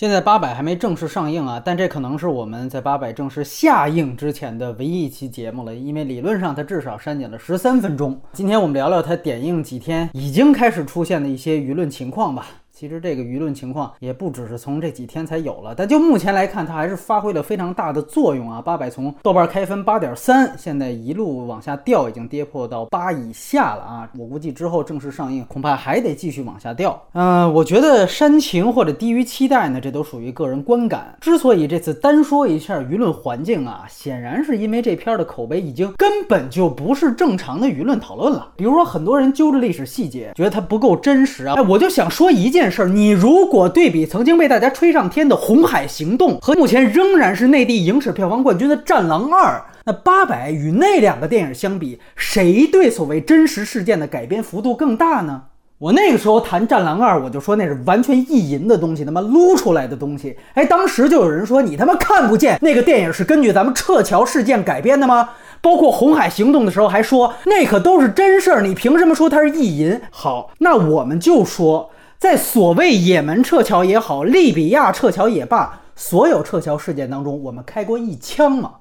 [0.00, 8.18] 现在八百还没正式上映啊，但这可能是我们在八百正式下映之前的唯一一期节目了，因为理论上它至少删减了十三分钟。
[8.32, 12.46] 今天我们聊聊它点映几天已经开始出现的一些舆论情况吧。
[12.80, 18.62] 其实这个舆论情况也不只是从这几天才有了，但就目前来看，它还是发挥了非常大的作用啊！
[18.62, 24.08] 八百从豆瓣开分八点三，现在一路往下掉，已经跌破到八以下了啊！
[24.16, 26.98] 我估计之后正式上映，恐怕还得继续往下掉。
[27.12, 31.14] 嗯，我觉得煽情或者低于期待呢，这都属于个人观感。
[31.20, 38.52] 之所以这次单说一下舆论环境啊，显然是因为这片的口碑已经根本就不是正常的舆论讨论了。
[38.56, 41.56] 比如说，很多人揪着历史细节，觉得它不够真实啊！
[41.58, 42.69] 哎，我就想说一件。
[42.70, 55.42] 事儿，你如果对比曾经被大家吹上天的《红海行动》和目前仍然是内地影史票房冠军的《战狼二》，那八百与那两个电影相比，谁对所谓真实事件的改编幅度更大呢？
[55.78, 60.36] 我那个时候谈《战狼二》，我就说那是完全意淫的东西，他妈撸出来的东西。
[60.52, 65.30] 哎，当时就有人说你他妈看不见那个电影是根据咱们撤侨事件改编的吗？
[65.62, 69.98] 包括《红海行动》的时候还说那可都是真事儿，你凭什么说它是意淫？
[70.10, 71.90] 好，那我们就说。
[72.20, 78.72] 在所谓也门撤侨也好，利比亚撤侨也罢，所有撤侨事件当中，我们开过一枪吗？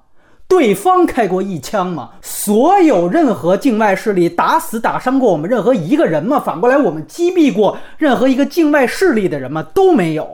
[0.46, 2.10] 对方开过一枪吗？
[2.22, 6.38] 所有任何境外势力打死打伤过我们任何一个人吗？
[6.38, 9.64] 反过来，我们击毙过任何一个境外势力的人吗？
[9.74, 10.28] 都没有，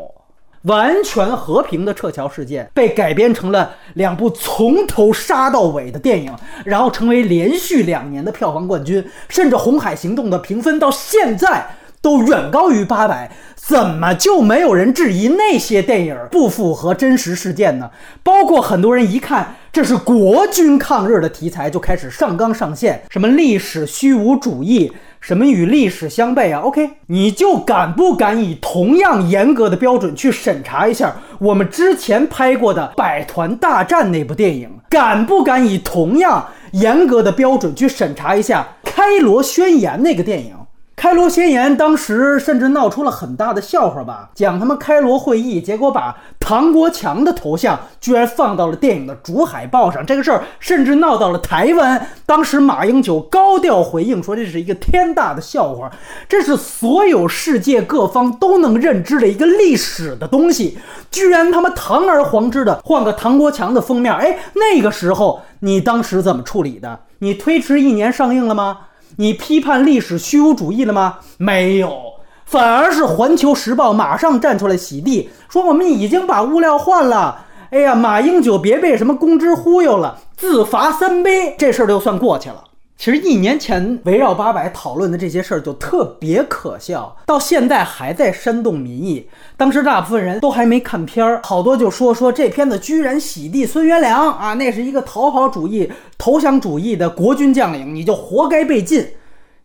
[0.64, 6.34] 完全和平的撤侨事件被改编成了两部从头杀到尾的电影，
[6.66, 11.68] 然后成为连续两年的票房冠军，甚至《红海行动》的评分到现在。
[12.06, 17.90] 都远高于八百，怎么就没有人质疑那些电影不符合真实事件呢？
[18.22, 34.70] 包括很多人一看这是国军抗日的题材，就开始上纲上线，什么历史虚无主义，什么与历史相悖啊？OK，你就敢不敢以同样严格的标准去审查一下我们之前拍过的《百团大战》那部电影？
[34.92, 40.54] 敢不敢以同样严格的标准去审查一下《开罗宣言》那个电影？
[40.96, 52.08] 开罗宣言当时甚至闹出了很大的笑话吧，讲他们开罗会议，结果把唐国强的头像居然放到了电影的主海报上，这个事儿甚至闹到了台湾。
[52.26, 55.92] 当时马英九高调回应说这是一个天大的笑话，
[56.30, 60.80] 这是所有世界各方都能认知的一个历史的东西，
[61.12, 67.02] 居然他妈堂而皇之的换个唐国强的封面，哎，那个时候你当时怎么处理的？
[67.20, 68.78] 你推迟一年上映了吗？
[69.18, 71.20] 你批判历史虚无主义了吗？
[71.38, 72.16] 没有，
[72.46, 77.46] 反而是《环球时报》马上站出来洗地，说我们已经把物料换了。
[77.72, 82.64] 哎呀，马英九别被什么公知忽悠了，自罚三杯，这事儿就算过去了。
[82.98, 89.28] 其实一年前围绕八百讨论的这些事儿就特别可笑，到现在还在煽动民意。
[89.58, 99.06] 当时大部分人都还没看片儿，好多就说说这片子居然洗地孙元良啊，那是一个逃跑主义、投降主义的国军将领，你就活该被禁。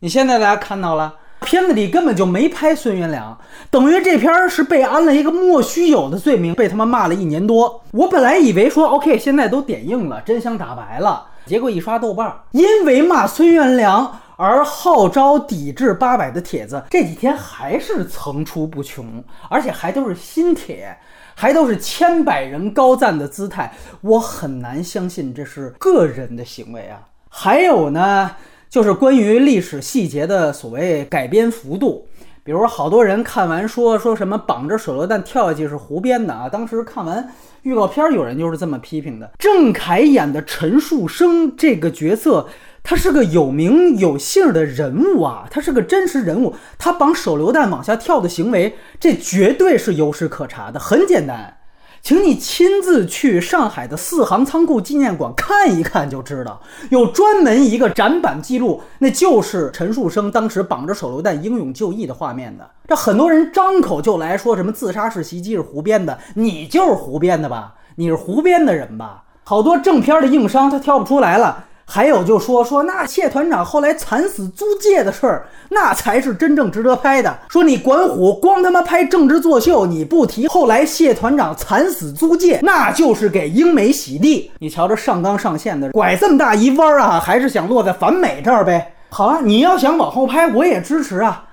[0.00, 3.38] 你现在大家看到了，片子里根本就没拍孙元良，
[3.70, 7.80] 等于这片儿是被安了一个莫须有的罪名，被他们骂了一年多。
[7.92, 11.28] 我本来以为说 OK，现在都点映了，真相大白了。
[11.50, 20.97] 结果一刷豆瓣，因为骂孙元良而号召抵制八百的帖子，这几天还是层出不穷，而且还都是新帖，
[21.34, 27.09] 还都是千百人高赞的姿态，我很难相信这是个人的行为啊。
[27.28, 28.37] 还有呢，
[28.69, 32.06] 就是关于历史细节的所谓改编幅度。
[32.43, 36.49] 比如好多人看完说说什么绑着手榴弹跳下去是胡编的啊！
[36.49, 37.31] 当时看完
[37.62, 39.31] 预告片，有人就是这么批评的。
[39.39, 42.49] 郑恺演的陈树生这个角色，
[42.83, 50.81] 他是个有名有姓的人物啊，他是个真实人物，他绑手榴弹往下跳的行为，这绝对是有史可查的。
[50.81, 51.59] 很简单。
[52.03, 62.69] 请你亲自去上海的四行仓库纪念馆看一看，就知道有专门一个展板记录，那就是陈树生当时绑着手榴弹英勇就义的画面的。
[62.89, 67.74] 这很多人张口就来说什么自杀式袭击是胡编的，你就是胡编的吧？
[67.97, 69.24] 你是胡编的人吧？
[69.45, 71.66] 好多正片的硬伤他挑不出来了。
[71.92, 77.37] 还有就说说那谢团长后来惨死租界的事儿，那才是真正值得拍的。
[77.48, 84.53] 说你管虎光他妈拍政治作秀，你不提后来谢团长惨死租界，那就是给英美洗地。
[84.60, 88.95] 你瞧这上纲上线的，拐这么大一弯儿啊，还是想落在反美这儿呗？
[89.09, 91.45] 好啊，你要想往后拍，我也支持啊。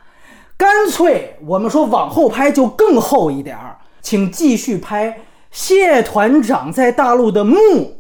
[0.56, 5.18] 干脆我们说往后拍就更厚一点儿，请继续拍
[5.50, 7.97] 谢团长在大陆的墓。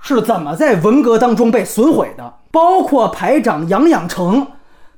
[0.00, 2.34] 是怎么在文革当中被损毁的？
[2.50, 4.46] 包括排长杨养成，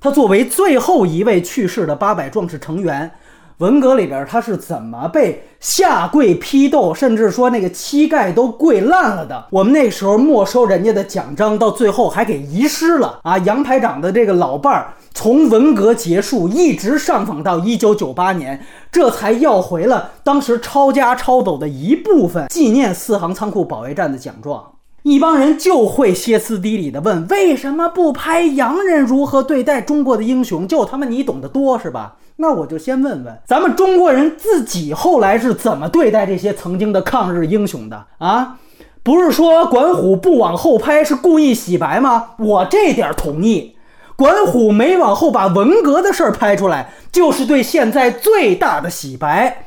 [0.01, 3.11] 他作为最后一位去世的八百壮士成员，
[3.59, 9.47] 文革里边他是怎么被下跪批斗，甚至说那个膝盖都跪烂了的。
[9.51, 13.37] 我们那时候没收人家的奖章，到最后还给遗失了啊！
[13.39, 24.65] 杨排长的这个老伴儿，从文革结束一直上访到一九九八年，这才要回了当时抄家抄走的一部分纪念四行仓库保卫战的奖状。
[25.03, 30.67] 一帮人就会歇斯底里的问：为什么不拍洋人如何对待中国的英雄？
[30.69, 32.17] 就他妈你懂得多是吧？
[32.37, 38.59] 那我就先问问咱们中国人自己后来是怎么对待这些曾经的抗日英雄的啊？
[39.03, 42.31] 不是说管虎不往后拍是故意洗白吗？
[42.39, 43.77] 我这点同意。
[44.15, 49.67] 管虎没往后把文革的事儿拍出来，就是对现在最大的洗白。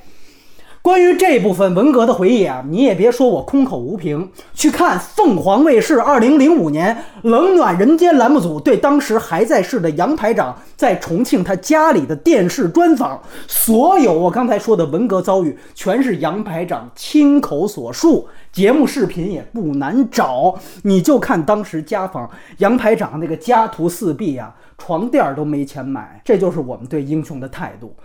[0.85, 6.95] 关于这部分文革的回忆啊，你也别说我空口无凭，去看凤凰卫视二零零五年
[7.27, 22.29] 《冷暖人间》栏目组对当时还在世的杨排长在重庆他家里的电视专访，所有我刚才说的文革遭遇，全是杨排长亲口所述，节目视频也不难找，你就看当时家访
[22.59, 27.95] 杨排长那个家徒四壁啊，床垫都没钱买，这就是我们对英雄的态度。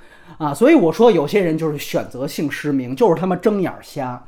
[0.40, 4.18] 啊，所以我说有些人就是选择性失明，就是他妈睁眼瞎。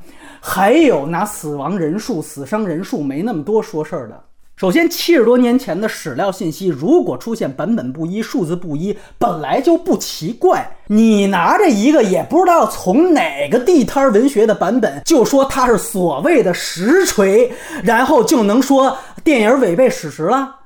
[0.43, 4.23] 还有拿死亡人数、死伤人数没那么多说事儿的。
[4.56, 10.76] 首先，七十多年前的史料信息，如果出现版本不一、数字不一，本来就不奇怪。
[10.88, 17.50] 你拿着一个也不知道从哪个地摊文学的版本，就说它是所谓的实锤，
[17.82, 18.94] 然后就能说
[19.25, 20.56] 电影违背史实了？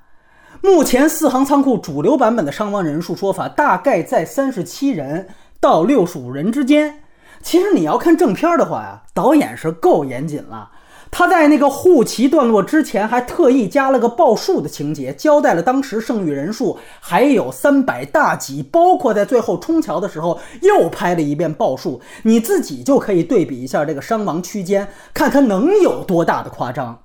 [0.67, 5.29] 目前四行仓库主流版本的伤亡人数说法大概在三十七人
[5.61, 7.03] 到六十五人之间。
[7.41, 10.73] 其实你要看正片的话呀，导演是够严谨了。
[11.09, 22.01] 他在那个护旗段落之前还特意加了个报数的情节，交代了当时剩余人数还有三百大几，包括在最后冲桥的时候又拍了一遍报数。
[22.25, 26.99] 你自己就可以对比一下这个伤亡区间，看看能有多大的夸张。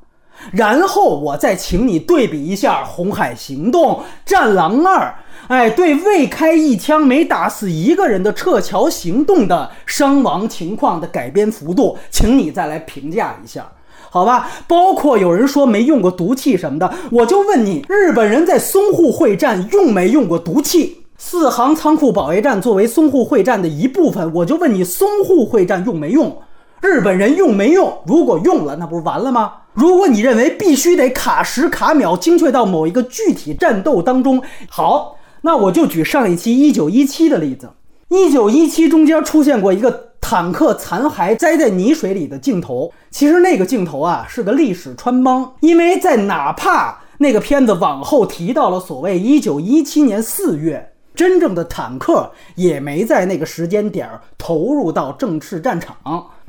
[0.51, 3.93] 然后我再请你对比一下《红海行动》
[4.25, 5.07] 《战狼二》，
[5.47, 13.71] 哎，对未开一枪没打死一个人的撤侨行动的伤亡情况的改编幅度，请你再来评价一下，
[14.09, 14.49] 好吧？
[14.67, 20.97] 包括有人说没用过毒气什么的，我就问你，日本人在淞沪会战用没用过毒气？
[21.17, 26.35] 四行仓库保卫战作为淞沪会战的一部分，我就问你，淞沪会战用没用？
[26.81, 27.99] 日本人用没用？
[28.07, 29.53] 如果用了，那不是完了吗？
[29.73, 37.69] 如果你认为必须得卡时卡秒精确到某一个具体战斗当中，好，那我就举上一期一九一七的例子。
[38.09, 55.95] 一九一七中间出现过一个坦克残骸栽在泥水里的镜头，其实那个镜头啊是个历史穿帮，因为在哪怕那个片子往后提到了所谓一九一七年四月，真正的坦克也没在那个时间点投入到正式战场。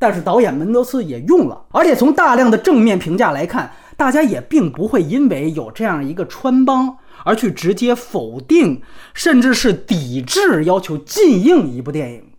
[0.03, 8.83] 但是导演门德斯也用了，而且从大量的正面评价来看，大家也并不会因为有这样一个穿帮而去直接否定，
[9.15, 12.33] 甚至是抵制，要求禁映一部电影。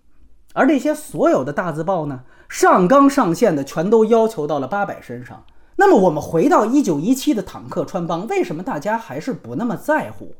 [0.54, 5.45] 而这些所有的大字报呢，上纲上线的全都要求到了八百身上。
[5.77, 10.36] 那么我们回到一九一七的坦克穿帮，为什么大家还是不那么在乎？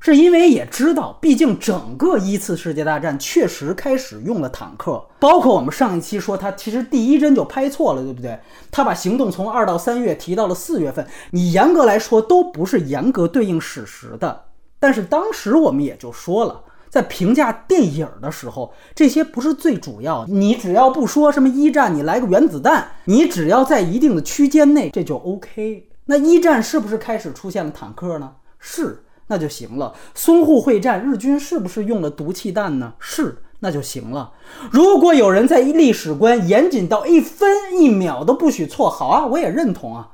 [0.00, 8.40] 是因为也知道，毕竟整个一次世界大战确实开始用了坦克，包括我们上一期说他其实第一帧就拍错了，对不对？
[8.70, 14.44] 他把行动从二到三月提到了四月份，你严格来说都不是严格对应史实的。
[14.78, 20.32] 但是当时我们也就说了，在评价电影的时候，这些不是最主要的。
[20.32, 25.88] 你只要不说什么一战，你来个原子弹，你只要在一定的区间内，这就 OK。
[26.06, 28.32] 那一战是不是开始出现了坦克呢？
[28.58, 29.04] 是。
[29.30, 29.94] 那就行了。
[30.12, 32.94] 淞沪会战，日军是不是用了毒气弹呢？
[32.98, 34.32] 是，那就行了。
[34.72, 40.08] 如果有人在历史观严谨到一分一秒都不许错，好啊，我也认同啊。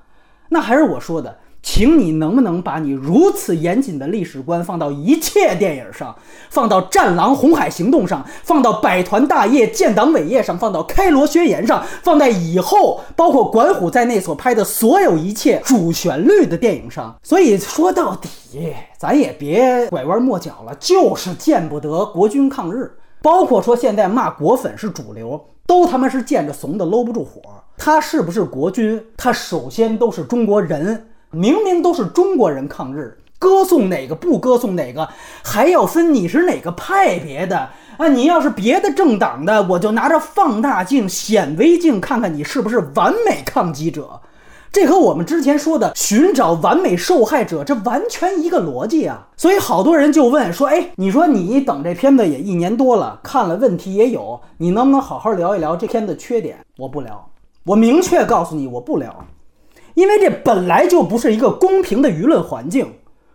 [0.50, 1.38] 那还是我说的。
[1.66, 6.14] 请你能不能把你如此严谨的历史观放到一切电影上，
[6.48, 17.14] 放到《战狼》《红海行动》上，放到《百团大业》《建党伟业》上，放到《开罗宣言》上，放在以后包括管虎在内所拍的所有一切主旋律的电影上。
[17.24, 18.28] 所以说到底，
[18.96, 22.92] 咱也别拐弯抹角了，就是见不得国军抗日。
[23.20, 27.42] 包括说现在骂国粉是主流，都他妈是见着怂的搂不住火。
[27.76, 29.04] 他是不是国军？
[29.16, 31.08] 他首先都是中国人。
[31.36, 35.06] 明明都是中国人抗日，歌颂哪个不歌颂哪个，
[35.44, 38.08] 还要分你是哪个派别的啊？
[38.08, 44.20] 你要是别的政党的，我就拿着放大镜、显微镜看看你是不是完美抗击者。
[44.72, 49.26] 这和我们之前说的寻找完美受害者，这完全一个逻辑啊！
[49.36, 57.26] 所以好多人就问说：“哎，你说你等这片子也一年多了，看了问题也有，你能不能好好聊一聊这片子缺点？”我不聊，
[57.64, 59.24] 我明确告诉你，我不聊，
[59.96, 62.92] 因为这本来就不是一个公平的舆论环境。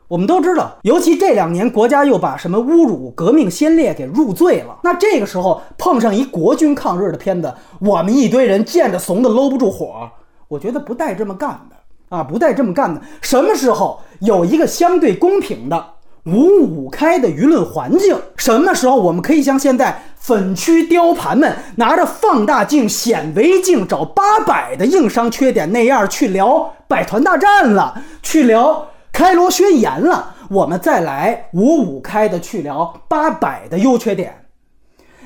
[0.08, 4.78] 我们都知道，尤其这两年，国家又把什么侮辱革命先烈给入罪了。
[4.84, 10.10] 那这个时候碰上一国军抗日的片子，我们一堆人见着怂的搂不住火。
[10.50, 11.76] 我觉得不带这么干的
[12.16, 13.02] 啊，不带这么干的。
[13.22, 15.91] 什么时候有一个相对公平的
[16.26, 18.16] 五五开的舆论环境？
[18.36, 28.88] 什么时候我们可以像现在粉区雕盘们拿着放大镜、显微镜找八百的硬伤缺点那样去聊百团大战了，去聊？
[29.12, 34.41] 开罗宣言了，我们再来五五开的去聊八百的优缺点。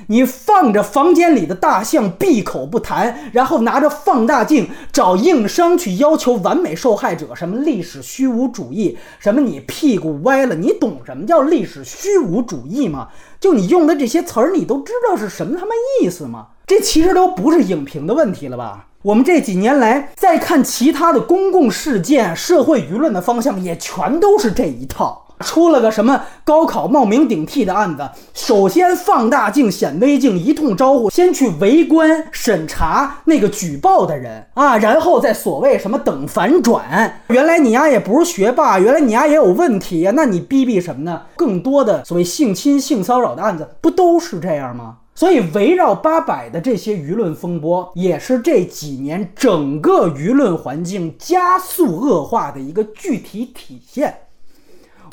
[0.08, 13.08] 你放着房间里的大象闭口不谈，然后拿着放大镜找硬伤去要求完美受害者，什么历史虚无主义，什么你屁股歪了，你懂什么叫历史虚无主义吗？
[13.40, 16.48] 就你用的这些词儿，你都知道是什么他妈意思吗？
[16.66, 18.86] 这其实都不是影评的问题了吧？
[19.02, 25.25] 我们这几年来再看其他的公共事件、社会舆论的方向，也全都是这一套。
[25.40, 37.20] 出了个什么高考冒名顶替的案子，首先放大镜、显微镜一通招呼，先去围观审查那个举报的人啊，然后再所谓什么等反转。
[37.28, 40.12] 原来你丫也不是学霸，原来你丫也有问题呀？
[40.14, 41.22] 那你逼逼什么呢？
[41.36, 44.96] 更多的所谓性侵、性骚扰的案子，不都是这样吗？
[45.14, 54.14] 所以，围绕八百的这些舆论风波，也是这几年整个舆论环境加速恶化的一个具体体现。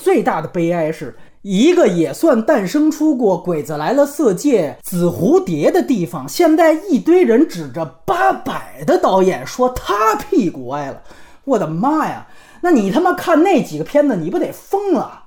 [0.04, 11.02] 最大的悲哀是一个也算诞生出过《鬼子来了》色戒、紫蝴蝶的地方，现在一堆人指着八百的导演说他屁股歪了。
[11.46, 12.28] 我的妈呀！
[12.60, 15.24] 那你他妈看那几个片子，你不得疯了？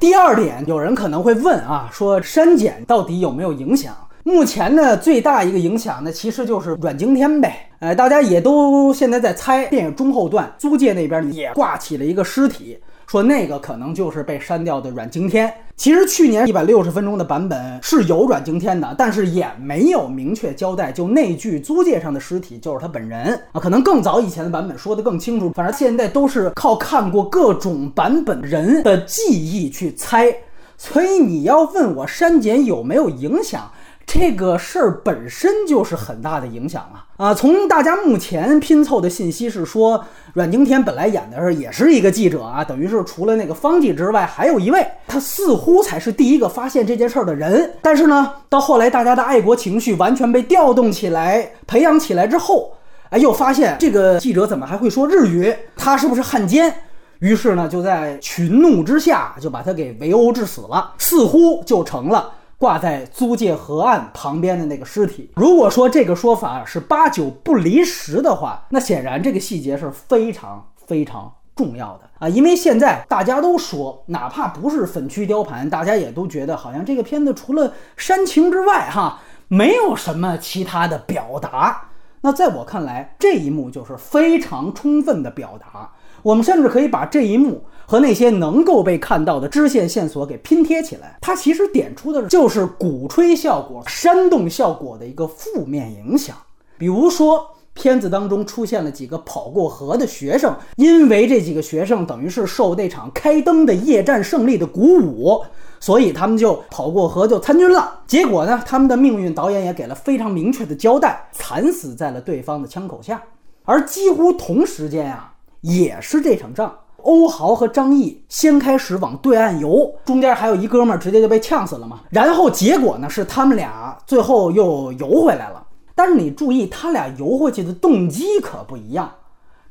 [0.00, 3.94] 第二点，有人可能会问啊，说删减到底有没有影响？
[4.24, 7.68] 目前呢，最大一个影响呢，其实就是阮经天呗。
[7.80, 12.78] 哎，大家也都现在在猜，电影中后段租界那边也挂起了一个尸体。
[13.08, 15.50] 说那个可能就是被删掉的阮经天。
[15.76, 23.60] 其实去年一百六十分钟的版本是有阮经天的，但是也没有明确交代，就那具租界上的尸体就是他本人啊。
[23.60, 30.34] 可能更早以前的版本说的更清楚，反正现在都是靠看过各种版本人的记忆去猜。
[30.76, 33.70] 所以你要问我删减有没有影响？
[34.10, 37.34] 这个事儿本身就是很大的影响啊啊！
[37.34, 47.74] 从大家目前拼凑的信息是说，阮经天本来演的是也是一个记者啊，等于是除了那个方剂之外，还有一位，他似乎才是第一个发现这件事儿的人。
[47.82, 52.72] 但是呢，到后来大家的爱国情绪完全被调动起来、培养起来之后，
[53.10, 55.54] 哎，又发现这个记者怎么还会说日语？
[55.76, 56.74] 他是不是汉奸？
[57.18, 62.32] 于是呢，就在群怒之下就把他给围殴致死了，似乎就成了。
[62.58, 72.28] 挂在租界河岸旁边的那个尸体，如果说这个说法是八九不离十的话，那显然这个细节是非常非常重要的啊！
[72.28, 81.90] 因为现在大家都说，哪怕不是粉区雕盘，大家也都觉得好像这个片子除了煽情之外，哈，没有什么其他的表达。
[82.22, 85.92] 那在我看来，这一幕就是非常充分的表达。
[86.28, 87.62] 我们甚至可以把这一幕。
[87.90, 96.36] 和那些能够被看到的支线线索给拼贴起来，它其实点出的就是鼓吹效果、煽动效果的一个负面影响。
[96.76, 105.42] 比如说，片子当中出现了几个跑过河的学生，因为这几个学生等于是受那场开灯的夜战胜利的鼓舞，
[105.80, 108.00] 所以他们就跑过河就参军了。
[108.06, 113.22] 结果呢，他们的命运导演也给了非常明确的交代，惨死在了对方的枪口下。
[113.64, 116.74] 而几乎同时间啊，也是这场仗。
[117.02, 122.00] 欧豪和张译先开始往对岸游，中间还有一哥们儿直接就被呛死了嘛。
[122.10, 125.64] 然后结果呢是他们俩最后又游回来了。
[125.94, 129.10] 但是你注意，他俩游回去的动机可不一样。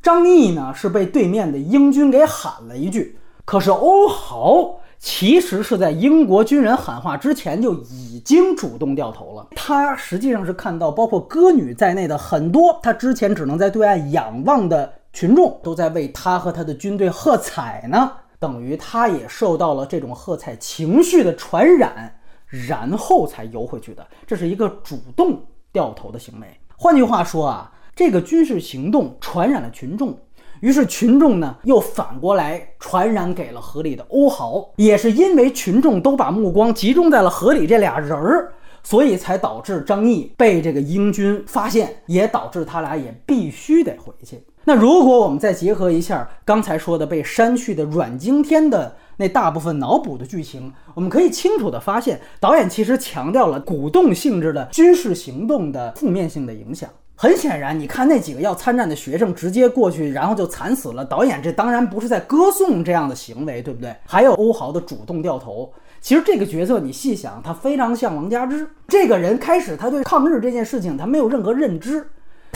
[0.01, 9.48] 张译呢是被对面的英军给喊了一句，可是欧豪其实是在英国军人喊话之前就已经主动掉头了。
[9.56, 14.94] 他实际上是看到包括歌女在内的很多他之前只能在对岸仰望的。
[15.14, 24.06] 群众都在为他和他的军队喝彩呢，等于他也受到了这种喝彩情绪的传染，然后才游回去的。
[24.26, 26.48] 这是一个主动掉头的行为。
[26.76, 30.16] 换句话说啊，这个军事行动传染了群众，
[30.62, 34.70] 于是群众呢又反过来传染给了河里的欧豪。
[34.76, 44.46] 也是因为群众都把目光集中在了河里这俩人儿，所以才导致张毅被这个英军发现，也导致他俩也必须得回去。
[44.68, 56.90] 那如果我们再结合一下刚才说的被删去的阮经天的那大部分脑补的剧情，我们可以清楚地发现，导演其实强调了鼓动性质的军事行动的负面性的影响。
[57.16, 61.06] 很显然，你看那几个要参战的学生直接过去，然后就惨死了。
[61.06, 63.96] 导演这当然不是在歌颂这样的行为，对不对？
[64.06, 65.72] 还有欧豪的主动掉头，
[66.02, 68.68] 其实这个角色你细想，他非常像王佳芝。
[68.90, 72.06] 这个人开始他对抗日这件事情他没有任何认知，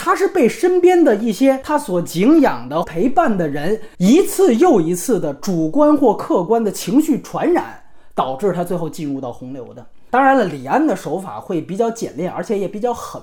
[0.03, 7.83] 他是被身边的一些他所敬仰的陪伴的人一次又一次的主观或客观的情绪传染，
[8.15, 9.85] 导致他最后进入到洪流的。
[10.09, 13.21] 当然了，李安的手法会比较简练，而且也比较狠。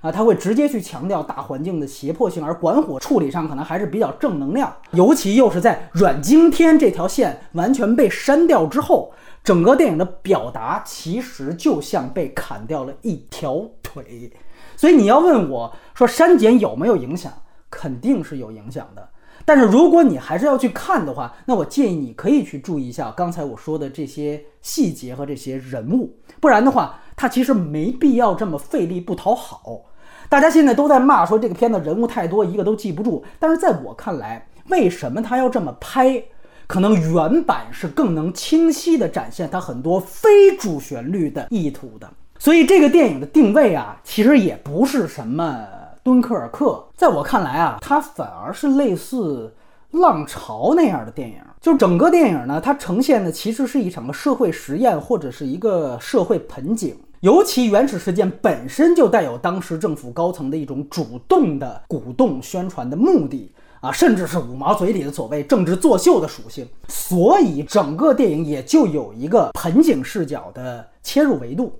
[0.00, 9.12] 啊，他会直接去强调大环境的胁迫性，而管火处理上可能还是比较正能量，尤其又是在阮经天这条线完全被删掉之后，
[9.44, 14.32] 整个电影的表达其实就像被砍掉了一条腿。
[14.76, 17.32] 所以你要问我说删减有没有影响，
[17.70, 19.08] 肯定是有影响的。
[19.44, 27.00] 但是如果你还是要去看的话，那我建议你可以去注意一下刚才我说的这些细节和这些人物，不然的话。
[27.18, 29.86] 他其实没必要这么费力不讨好。
[30.28, 33.24] 大家现在都在骂说这个片子人物太多，一个都记不住。
[33.38, 36.22] 但是在我看来，为什么他要这么拍？
[36.66, 42.06] 可能原版是更能清晰地展现他很多非主旋律的意图的。
[42.38, 45.66] 所以这个电影的定位啊，其实也不是什么
[46.02, 46.84] 敦刻尔克。
[46.96, 49.54] 在我看来啊，它反而是类似
[49.92, 51.36] 浪潮那样的电影。
[51.60, 56.96] 就整个电影呢，它呈现的其实是一场社会实验，或者是一个社会盆景。
[57.20, 63.50] 尤其原始事件本身就带有当时政府高层的一种主动的鼓动宣传的目的
[63.80, 71.72] 啊，甚至是五毛嘴里的所谓政治作秀的属性，所以整个电影也就有一个盆景视角的切入维度。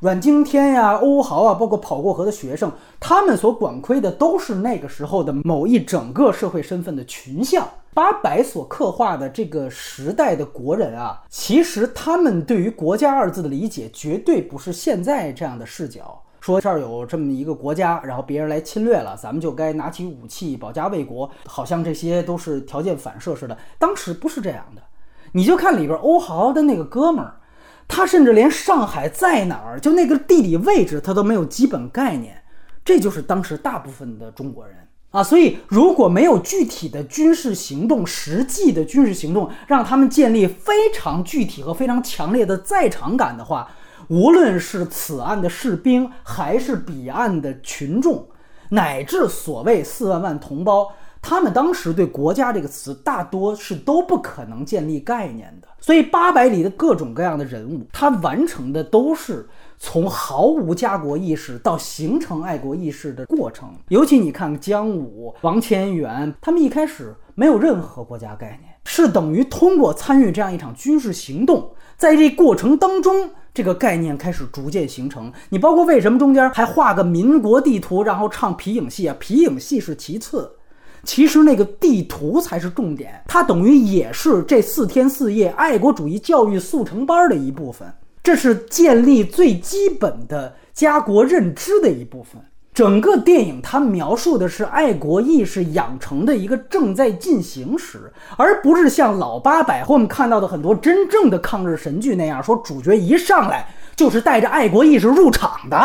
[0.00, 7.68] 阮经天呀、欧豪啊，包括跑过河的学生，他们所管窥的都是那个时候的某一整个社会身份的群像。
[7.92, 16.22] 八百所刻画的这个时代的国人啊，其实他们对于“国家”二字的理解，绝对不是现在这样的视角。
[16.40, 23.58] 说这儿有这么一个国家，然后别人来侵略了，咱们就该拿起武器保家卫国，好像这些都是条件反射似的。
[23.78, 24.80] 当时不是这样的，
[25.32, 27.34] 你就看里边欧豪的那个哥们儿。
[27.90, 32.40] 他甚至连上海在哪儿，就那个地理位置，他都没有基本概念。
[32.84, 34.76] 这就是当时大部分的中国人
[35.10, 35.22] 啊。
[35.22, 43.68] 所以，如果没有具体的军事行动、实际的军事行动，让他们建立非常具体和非常强烈的在场感的话，
[44.08, 48.28] 无论是此岸的士兵，还是彼岸的群众，
[48.70, 50.92] 乃至所谓四万万同胞。
[51.22, 55.68] 他们当时对“国家”这个词，大多是都不可能建立概念的。
[55.78, 63.70] 所以八百里的各种各样的人物，他完成的都是从毫无家国意识到形成爱国意识的过程。
[63.88, 75.32] 尤其你看姜武、王千源，他们一开始没有任何国家概念，是等于通过参与这样一场军事行动，在这过程当中，这个概念开始逐渐形成。
[75.50, 79.16] 你包括为什么中间还画个民国地图，然后唱皮影戏啊？
[79.18, 80.50] 皮影戏是其次。
[81.04, 92.40] 其实那个地图才是重点，它等于也是这四天四夜爱国主义教育速成班的一部分，这是建立最基本的家国认知的一部分。
[92.72, 105.76] 整个电影它描述的是爱国意识养成的一个正在进行时，而不是像老八百或我们看到的很多真正的抗日神剧那样，说主角一上来就是带着爱国意识入场的。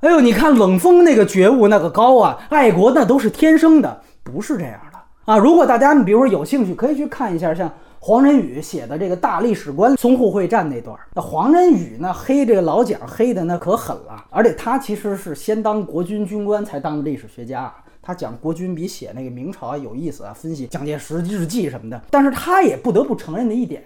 [0.00, 4.02] 哎呦，你看冷锋那个觉悟那个高啊，爱国那都是天生的。
[4.24, 5.38] 不是这样的啊！
[5.38, 10.98] 如果大家你比如说有兴趣，可以去看一下像黄仁宇写的这个大历史观淞沪会战那段。
[11.14, 17.72] 那黄仁宇呢黑这个老蒋黑的那可狠了，而且他其实是先当国军军官才当的历史学家。
[18.02, 22.02] 他讲国军比写那个明朝有意思啊，分析蒋介石日记什么的。
[22.10, 23.82] 但是他也不得不承认的一点，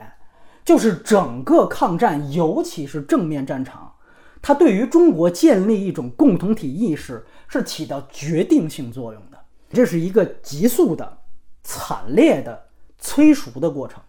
[0.64, 3.92] 就是整个抗战，尤其是正面战场，
[4.42, 9.22] 他对于中国建立一种共同体意识是起到决定性作用。
[9.70, 11.18] 这是一个急速的、
[11.62, 12.66] 惨烈的
[12.98, 14.00] 催熟的过程。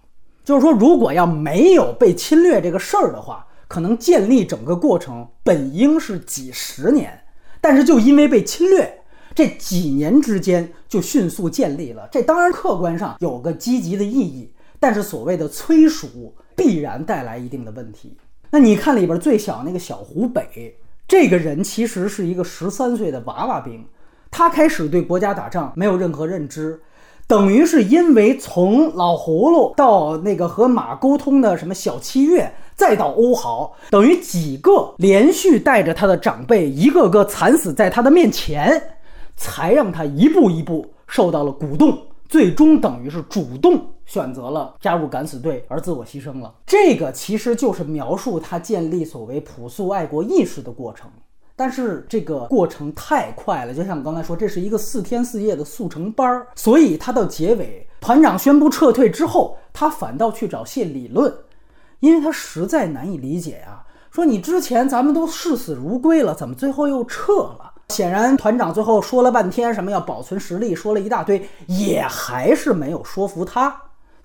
[0.44, 7.22] 就是说，如果要没有被侵略这个事儿的话，可能建立整个过程本应是几十年，
[7.62, 9.02] 但是就因为被侵略，
[9.36, 12.10] 这几年之间就迅速建立了。
[12.12, 18.18] 这当然客观上有个积极的意义，但是所谓的催熟必然带来一定的问题。
[18.50, 20.76] 那你看里边最小那个小湖北
[21.08, 23.86] 这个人，其实是一个十三岁的娃娃兵。
[24.32, 26.82] 他开始对国家打仗没有任何认知，
[27.28, 38.82] 等于是因为从老葫芦到那个和马沟通的什么小七月，再到欧豪，等于几个连续带着他的长辈一个个惨死在他的面前，
[39.36, 46.54] 才让他一步一步受到了鼓动，最终等于是主动选择了加入敢死队而自我牺牲了。
[46.66, 51.10] 这个其实就是描述他建立所谓朴素爱国意识的过程。
[51.60, 61.34] 但是这个过程太快了，就像我刚才说，这是一个四天四夜的速成班儿，所以他到结尾，团长宣布撤退之后，他反倒去找谢理论，
[62.00, 63.84] 因为他实在难以理解呀。
[64.10, 67.74] 说你之前咱们都视死如归了，怎么最后又撤了？
[67.90, 73.76] 显然团长最后说了半天什么要保存实力，说了一大堆，也还是没有说服他，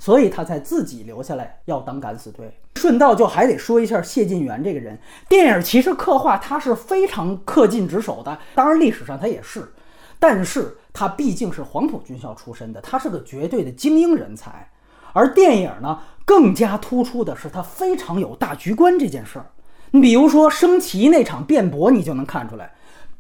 [0.05, 2.55] 所以他才自己留下来要当敢死队。
[2.75, 4.99] 顺道就还得说一下谢晋元这个人，
[5.31, 9.73] 电影其实刻画他是非常恪尽职守的，当然历史上他也是，
[10.19, 14.69] 但是他毕竟是黄埔军校出身的，他是个绝对的精英人才。
[15.15, 19.47] 而电影呢，更加突出的是他非常有大局观这件事儿。
[19.93, 22.73] 你比如说升旗那场辩驳，你就能看出来，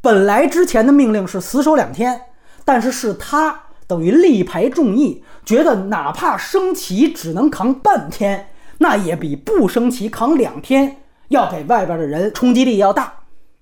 [0.03, 2.21] 本来之前的命令是死守两天，
[2.63, 8.49] 但是是他等于力排众议，觉得哪怕升旗只能扛半天。
[8.79, 10.97] 那也比不升旗扛两天
[11.29, 13.15] 要给外边的人冲击力要大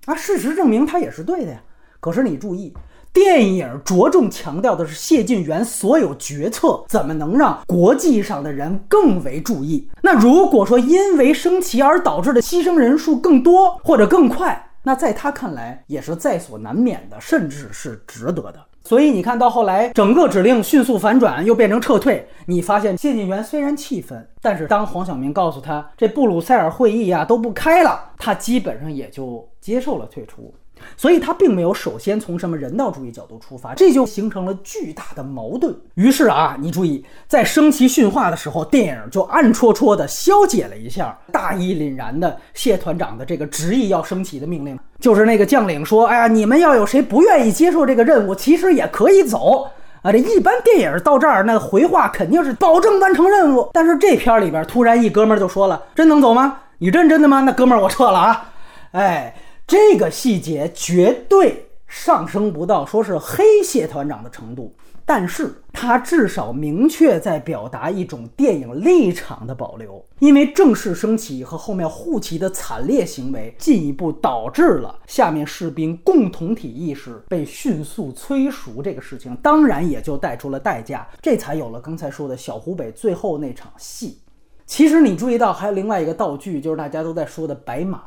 [0.06, 0.14] 啊！
[0.14, 1.62] 事实证明他也是对的呀。
[2.00, 2.72] 可是你注意，
[3.12, 9.87] 电影着重强调的是谢晋元所有决策怎么能让国际上的人更为注意。
[10.02, 18.58] 那如果说因为升旗而导致的牺牲人数更多或者更快，那在他看来也是在所难免的，甚至是值得的。
[18.85, 22.27] 所以你看到后来，整个指令迅速反转，又变成撤退。
[22.47, 30.53] 你发现谢晋元虽然气愤，但是当黄晓明告诉他这布鲁塞尔会议呀都不开了，他基本上也就接受了退出。
[30.97, 35.75] 所以他并没有首先从什么人道主义角度出发，这就形成了巨大的矛盾。
[35.95, 44.79] 于是啊，你注意，在升旗训话的时候，电影就暗戳戳地消解了一下大义凛然的谢团长的这个执意要升旗的命令。
[45.01, 49.68] 就是那个将领说：“哎呀，你们要有谁不愿意接受这个任务，其实也可以走
[50.03, 53.68] 啊。”这一般电影到这儿，那回话肯定是保证完成任务。
[53.73, 56.59] 但是这片里边突然一哥们儿就说了：“真能走吗？
[56.79, 57.40] 你认真的吗？
[57.40, 58.51] 那哥们儿我撤了啊！”
[58.92, 59.35] 哎。
[59.72, 70.04] 这个细节绝对上升不到说是黑谢团长的程度，但是他至少明确在表达一种电影立场的保留。
[70.18, 84.18] 因为正式升旗和后面护旗的惨烈行为，进一步导致了下面士兵共同体意识被迅速催熟，这个事情当然也就带出了代价，这才有了刚才说的小湖北最后那场戏。
[84.66, 88.02] 其实你注意到还有另外一个道具，就是大家都在说的白马。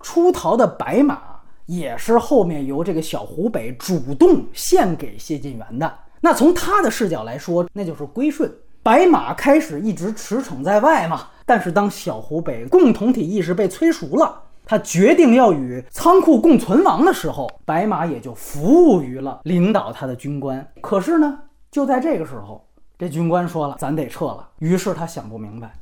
[0.00, 1.20] 出逃的白马
[1.66, 5.92] 也是后面由这个小湖北主动献给谢晋元的。
[6.20, 8.52] 那从他的视角来说，那就是归顺。
[8.82, 20.66] 白马开始一直驰骋在外嘛，但是当小湖北共同体意识被催熟了，他决定要与仓库共存亡的时候，白马也就服务于了领导他的军官。
[20.80, 21.38] 可是呢，
[21.70, 22.66] 就在这个时候，
[22.98, 25.72] 这军官说了：“咱得撤了。”于是他想不明白。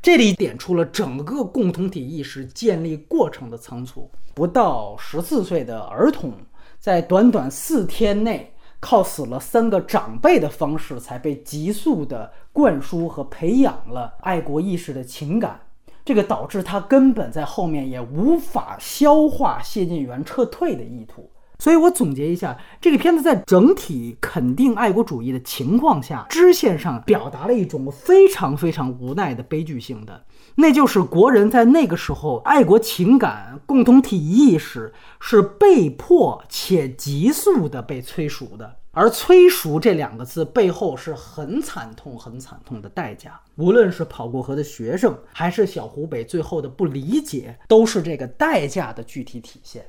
[0.00, 4.10] 这里点出了整个共同体意识建立过程的仓促。
[4.34, 6.32] 不到十四岁的儿童，
[6.78, 15.60] 在短短四天内，靠死了三个长辈的方式，才被急速的灌输和培养了爱国意识的情感。
[16.04, 21.28] 这个导致他根本在后面也无法消化谢晋元撤退的意图。
[21.60, 43.40] 所以我总结一下，这个片子在整体肯定爱国主义的情况下，支线上表达了一种非常非常无奈的悲剧性的，那就是国人在那个时候爱国情感、共同体意识是被迫且急速的被催熟的，而催熟这两个字背后是很惨痛、很惨痛的代价。
[43.56, 49.84] 无论是跑过河的学生，还是小湖北最后的不理解，都是这个代价的具体体现。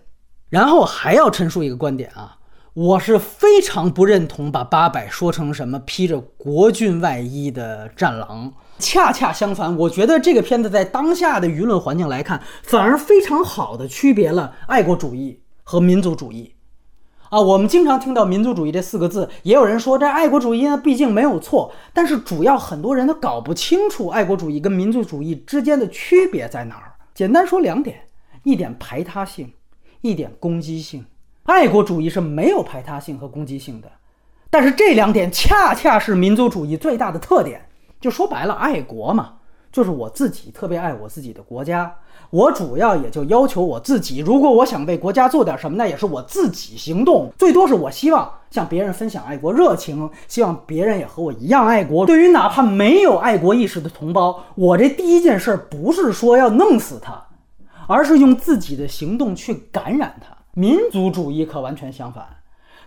[0.50, 2.38] 然后还要陈述一个观点啊，
[2.74, 8.54] 我是非常不认同把八百说成什么披着国军外衣的战狼。
[8.80, 16.56] 恰恰相反，我觉得这个片子在当下的舆论环境来看，反而非常好的区别了爱国主义和民族主义。
[17.30, 21.72] 啊，我们经常听到民族主义这四个字，也有人说这爱国主义呢，毕竟没有错。
[21.94, 26.94] 但是主要很多人都搞不清楚爱国主义跟民族主义之间的区别在哪儿。
[27.14, 28.08] 简单说两点，
[28.44, 29.54] 一点排他性。
[30.02, 31.06] 一点攻击性，
[31.44, 33.92] 爱国主义是没有排他性和攻击性的，
[34.50, 37.68] 但是这两点恰恰是民族主义最大的特点。
[38.00, 39.34] 就说白了，爱国嘛，
[39.74, 41.94] 就是我自己特别爱我自己的国家，
[42.30, 44.20] 我主要也就要求我自己。
[44.20, 52.06] 如果我想为国家做点什么，那也是我自己行动，最多是我希望向别人分享爱国热情，希望别人也和我一样爱国。
[52.06, 57.26] 对于哪怕没有爱国意识的同胞，我这第一件事不是说要弄死他。
[57.90, 60.38] 而是用自己的行动去感染他。
[60.54, 62.24] 民族主义可完全相反，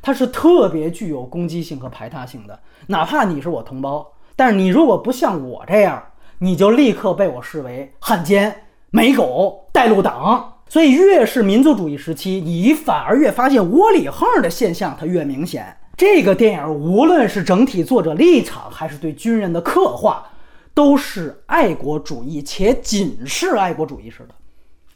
[0.01, 2.61] 它是特别具有攻击性和排他性的。
[2.87, 6.01] 哪怕你是我同胞，但是你如果不像我这样，
[6.39, 10.61] 你就立刻被我视为汉奸、美狗、带路党。
[10.69, 15.77] 所以，越是民族主义时期，你反而越发现窝里横的现象，它越明显。
[15.97, 20.27] 这个电影无论是整体作者立场，还是对军人的刻画，
[20.73, 24.35] 都是爱国主义，且仅是爱国主义式的。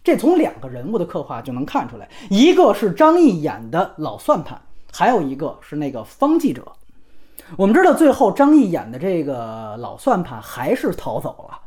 [0.07, 4.57] 这从两个人物的刻画就能看出来，一个是张译演的老算盘，
[4.93, 6.63] 还有一个是那个方记者。
[7.57, 11.59] 我们知道，最后张译演的这个老算盘还是逃走了，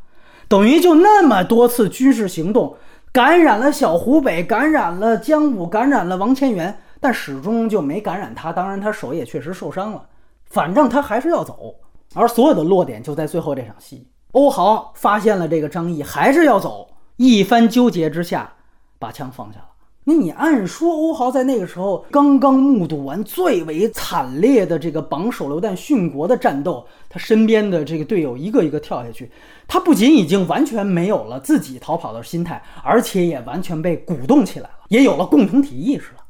[0.48, 2.74] 等于就那么多次军事行动。
[3.12, 8.50] 感染了小湖北，感染了江武，感染了王千源，但始终就没感染他。
[8.50, 10.02] 当然，他手也确实受伤了。
[10.46, 11.74] 反正他还是要走，
[12.14, 14.08] 而所有的落点就在最后这场戏。
[14.32, 16.88] 欧豪发现了这个张译还是要走，
[17.22, 18.50] 一番纠结之下，
[18.98, 19.66] 把枪放下了。
[20.04, 29.30] 那你按说，欧豪在那个时候刚刚目睹完最为惨烈的这个绑手榴弹殉国的战斗，他身边的这个队友一个一个跳下去，
[29.68, 36.24] 他不仅已经完全没有了自己逃跑的心态，而且也完全被鼓动起来了，也有了共同体意识了。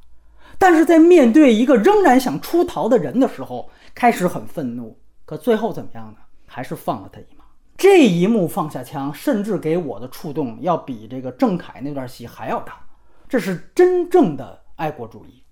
[0.59, 6.17] 但是在面对一个仍然想出逃的人的时候，开始很愤怒，可最后怎么样呢？
[6.47, 7.40] 还是放了他一马。
[7.81, 12.79] 这一幕放下枪，甚至给我的触动要比这个郑恺那段戏还要大。
[13.27, 15.43] 这是真正的爱国主义。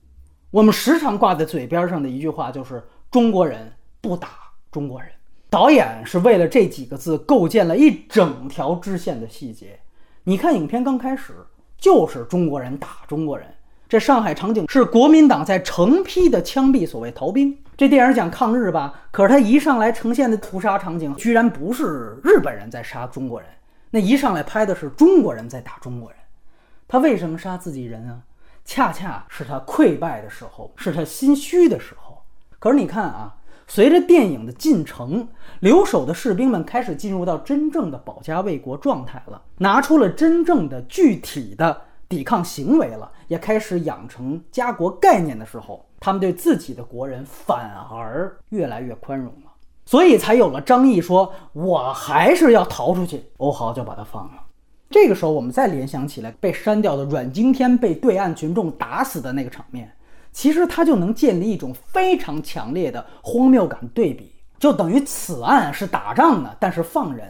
[0.51, 4.29] 我们时常挂在嘴边上的一句话就是“中国人不打
[4.71, 5.11] 中国人”。
[5.49, 9.81] 导演是为了这几个字构建了一整条支线的细节。
[10.25, 11.35] 你看，影片刚开始
[11.79, 13.49] 就是中国人打中国人。
[13.89, 17.57] 这上海场景是国民党在成批的枪毙所谓逃兵。
[17.79, 23.49] 这电影讲抗日吧，可是他一上来呈现的屠杀场景，居然不是日本人在杀中国人，
[23.91, 26.19] 那一上来拍的是中国人在打中国人。
[26.89, 28.19] 他为什么杀自己人啊？
[28.65, 32.21] 恰恰是他溃败的时候，是他心虚的时候。
[32.59, 33.37] 可是你看啊，
[33.69, 35.29] 随着电影的进程，
[35.61, 49.53] 留守的士兵们开始进入到真正的保家卫国状态了，拿出了真正的具体的抵抗行为了，也开始养成家国概念的时候，他们对自己的国人反而越来越宽容了，
[49.85, 54.43] 所以才有了张毅说：“我还是要逃出去。”欧豪就把他放了。
[54.91, 59.93] 这个时候，我们再联想起来被删掉的阮经天被对岸群众打死的那个场面，
[60.33, 67.27] 其实他就能建立一种非常强烈的荒谬感对比，就等于此岸是打仗呢，但是放人；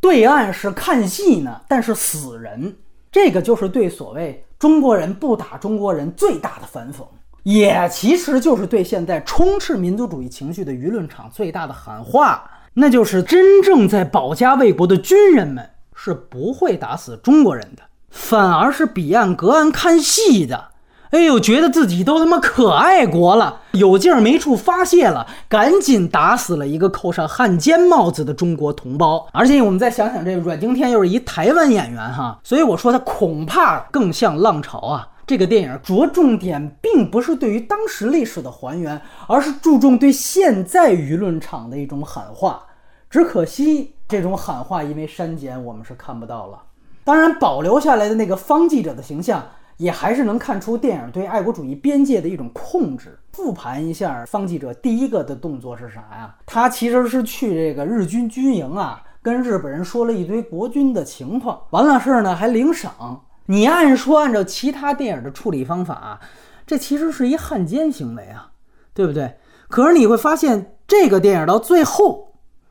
[0.00, 2.76] 对岸是看戏呢，但是死人。
[3.12, 7.02] 这个就是对所谓中国人不打中国人最大的反讽，
[7.46, 15.70] 也其实就是对现在充斥民族主义情绪的舆论场最大的喊话，那就是真正在保家卫国的军人们。
[15.98, 20.66] 是不会打死中国人的，反而是彼岸隔岸看戏的。
[21.10, 26.68] 哎呦，觉得自己都他妈可爱国了，有劲儿没处发泄了，赶紧打死了。
[26.68, 29.26] 一个扣上汉奸帽子的中国同胞。
[29.32, 35.08] 而且我们再想想，这阮经天又是一台湾演员哈，所以我说他恐怕更像浪潮啊。
[35.26, 42.64] 这个电影着重点并不是对于当时历史的还原，而是注重对现在舆论场的一种喊话。
[43.10, 43.92] 只可惜。
[44.08, 46.62] 这种喊话因为删减，我们是看不到了。
[47.02, 49.44] 当然，保留下来的那个方记者的形象，
[49.78, 53.18] 也还是能看出电影对爱国主义边界的一种控制。
[53.32, 56.32] 复盘一下，方记者第一个的动作是啥呀？
[56.46, 63.24] 他其实是去这个日军军营啊，跟日本人说了一堆国军的情况，完了事儿呢还领赏。
[63.46, 66.20] 你按说按照其他电影的处理方法，
[66.66, 68.50] 这其实是一汉奸行为啊，
[68.94, 69.36] 对不对？
[69.68, 72.24] 可是你会发现，这个电影到最后。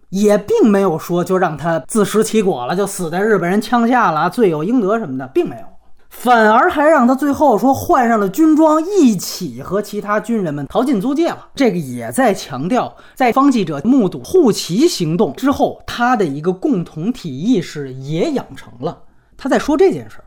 [0.10, 5.66] 也并没有说就让他自食其果了，就死在日本人枪下了，罪有应得什么的，并没有，
[6.10, 11.50] 反而还让他最后说换上了军装，一起和其他军人们逃进租界了。
[11.56, 19.00] 这个也在强调，在方记者目睹护旗行动之后，他的一个共同体意识也养成了。
[19.36, 20.25] 他在说这件事儿，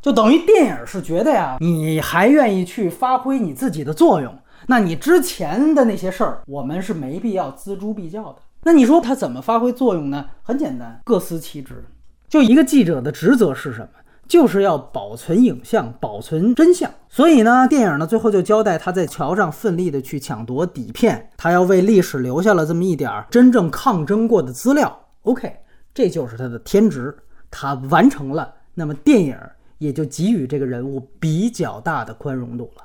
[0.00, 8.36] 就等于电影是觉得呀，你还愿意去发挥你自己的作用，那你之前的那些事儿，我们是没必要锱铢必较的。
[8.62, 10.26] 那你说他怎么发挥作用呢？
[10.42, 11.84] 很简单，各司其职。
[12.28, 13.88] 就一个记者的职责是什么？
[14.26, 16.90] 就是要保存影像，保存真相。
[17.08, 25.00] 所以呢，电影呢最后就交代他在桥上奋力的去抢夺底片，他要为历史留下了这么一点儿真正抗争过的资料。
[25.22, 25.50] OK，
[25.94, 27.16] 这就是他的天职，
[27.50, 28.52] 他完成了。
[28.74, 29.34] 那么电影
[29.78, 32.84] 也就给予这个人物比较大的宽容度了。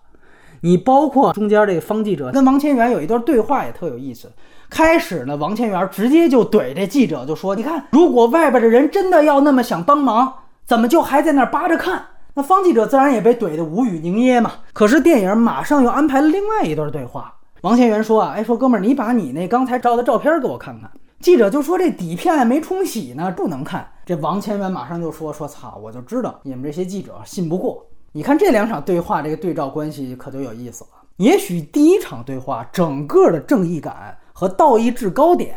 [0.61, 4.31] 你包括中间这个方记者跟王千源有一段对话也特有意思。
[4.69, 10.33] 开始呢，王千源直接就怼这记者，就说：“你看，如果外边的人真的要那么想帮忙，
[10.65, 12.03] 怎么就还在那扒着看？
[12.33, 14.53] 那方记者自然也被怼得无语凝噎嘛。
[14.71, 17.35] 可是电影马上又安排了另外一段对话。
[17.61, 20.89] 王千源说啊，哎，说哥们儿，你把你那刚才照的照片给我看看。
[21.23, 23.89] 记者就说这底片还没冲洗呢，不能看。
[24.05, 27.85] 这王千源马上就说说操，我就知道你们这些记者信不过。
[28.11, 30.89] 你看这两场对话，这个对照关系可就有意思了。
[31.15, 35.55] 也许第一场对话，整个的正义感和道义制高点，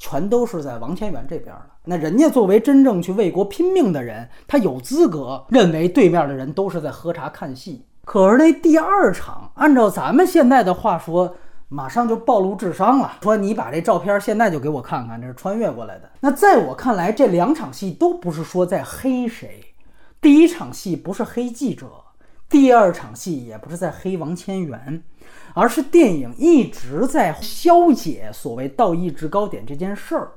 [0.00, 1.66] 全都是在王千源这边的。
[1.84, 7.86] 那人家作为真正去为国拼命的人，他有资格认为对面的人都是在喝茶看戏。
[8.04, 11.36] 可是那第二场，按照咱们现在的话说。
[11.74, 16.08] 马上就暴露智商了，说你把这照片现在就给我看看，这是穿越过来的。
[16.20, 19.74] 那在我看来，这两场戏都不是说在黑谁，
[20.20, 21.90] 第一场戏不是黑记者，
[22.48, 25.02] 第二场戏也不是在黑王千源，
[25.52, 30.30] 而是电影一直在消解所谓道义制高点这件事儿。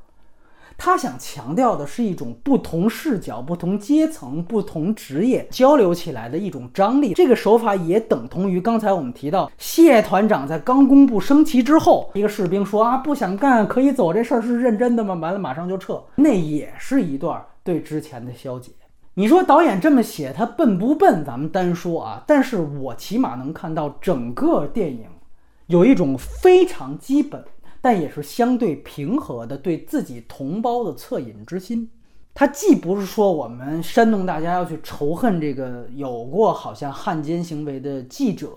[0.78, 7.16] 他想强调的是一种不同视角、不同阶层、不同职业交流起来的一种张力。
[7.16, 15.16] 这个手法也等同于刚才我们提到谢团长在刚公布升旗之后，一个士兵说啊不想干可以走，这事儿是认真的吗？
[15.16, 18.72] 完了马上就撤，那也是一段对之前的消解。
[19.16, 21.26] 你说导演这么写他笨不笨？
[21.26, 25.06] 咱们单说啊，但是我起码能看到整个电影
[25.66, 27.44] 有一种非常基本。
[27.88, 31.90] 但也是相对平和的对自己同胞的恻隐之心。
[32.34, 38.50] 他既不是说我们煽动大家要去仇恨这个有过好像汉奸行为的记者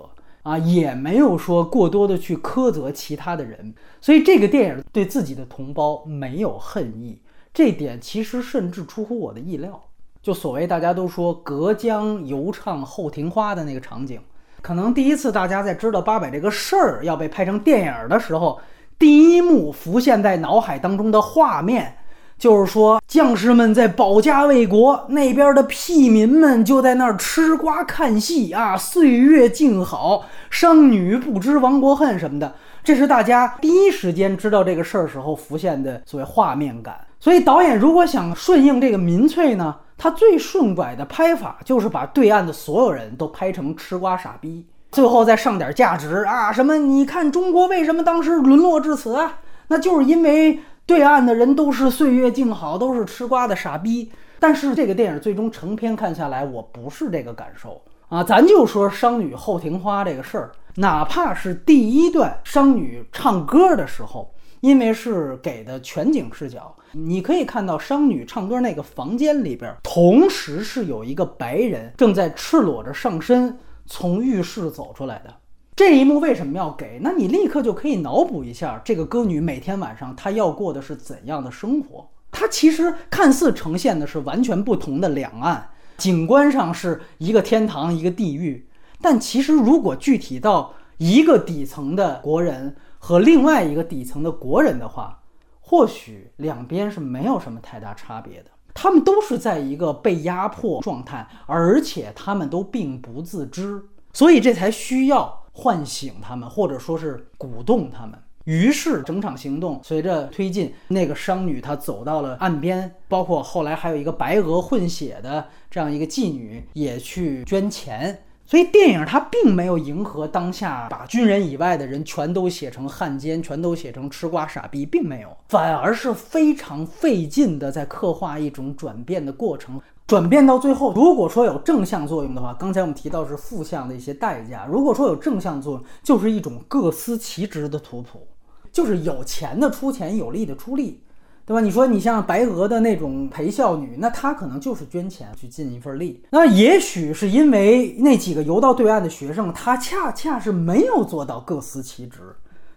[0.42, 3.72] 啊，也没有说过多的去苛责其他的人。
[4.00, 7.22] 所以这个电影对自己的同胞没有恨意，
[7.54, 9.80] 这点其实甚至出乎我的意料。
[10.20, 14.20] 就所谓大家都说隔江犹唱后庭花的那个场景，
[14.60, 18.58] 可能第一次大家在知道八百这个事儿要被拍成电影的时候。
[19.00, 21.96] 第一幕浮现在脑海当中的画面，
[22.36, 37.00] 就是说将士们在保家卫国，那边的屁民们就在那儿吃瓜看戏啊，岁月静好，商女不知亡国恨什么的，这是大家第一时间知道这个事儿时候浮现的所谓画面感。
[37.18, 44.66] 所以导演如果想顺应这个民粹呢，他最顺拐的拍法就是把对岸的所有人都拍成吃瓜傻逼。
[44.90, 46.52] 最后再上点价值啊！
[46.52, 46.76] 什么？
[46.78, 49.38] 你看中国为什么当时沦落至此啊？
[49.68, 54.10] 那就是因为对岸的人都是岁月静好，都是吃瓜的傻逼。
[54.40, 58.24] 但是这个电影最终成片看下来，我不是这个感受啊！
[58.24, 73.56] 咱就说商女后庭花这个事儿，哪怕是第一段商女唱歌的时候，因为是给的全景视角，你可以看到商女唱歌那个房间里边，同时是有一个白人正在赤裸着上身。
[73.90, 75.34] 从浴室走出来的
[75.74, 77.00] 这一幕为什么要给？
[77.02, 82.08] 那你立刻就可以脑补一下，这个歌女每天晚上她要过的是怎样的生活？
[82.30, 88.68] 她其实看似呈现的是完全不同的两岸，景观上是一个天堂一个地狱，
[89.02, 95.22] 但其实如果具体到一个底层的国人和另外一个底层的国人的话，
[95.60, 98.50] 或许两边是没有什么太大差别的。
[98.74, 108.18] 他们都是在一个被压迫状态，而且他们都并不自知，所以这才需要唤醒他们，或者说是鼓动他们。
[108.44, 118.24] 于是整场行动随着推进，那个商女她走到了岸边，包括后来还有一个白俄混血的这样一个妓女也去捐钱。
[118.50, 129.80] 所以电影它并没有迎合当下，把军人以外的人全都写成汉奸，全都写成吃瓜傻逼，并没有，反而是非常费劲的在刻画一种转变的过程。
[130.04, 138.26] 转变到最后，如果说有正向作用的话，刚才我们提到是负向的一些代价；如果说有正向作用，就是一种各司其职的图谱，
[138.72, 141.00] 就是有钱的出钱，有力的出力。
[141.44, 141.60] 对吧？
[141.60, 146.22] 你说你像白俄的那种陪笑女，那她可能就是捐钱去尽一份力。
[146.30, 152.20] 那也许是因为那几个游到对岸的学生，他恰恰是没有做到各司其职，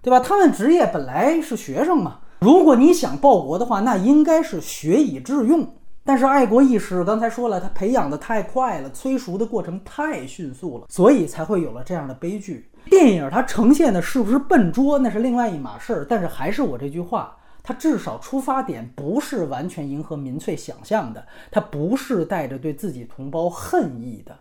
[0.02, 0.20] 对吧？
[0.20, 2.20] 他们职业本来是学生嘛。
[2.40, 5.68] 如果你想报国的话，那应该是学以致用。
[6.06, 12.70] 但是爱国意识刚才说了，他培养的太快了，催熟的过程太迅速了，所以才会有了这样的悲剧。
[12.90, 16.06] 电影它呈现的是不是笨拙，那是另外一码事儿。
[16.10, 17.38] 但是还是我这句话。
[17.64, 24.38] 它至少出发点不是完全迎合民粹想象的，它不是带着对自己同胞恨意的。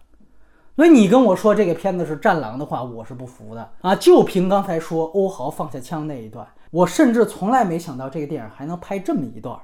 [0.74, 3.94] 所以你跟我说这个片子是战狼的话，我是不服的啊！
[3.94, 9.56] 就凭刚才说欧豪放下枪那一段，我甚至从来没想到这个电影还能拍这么一段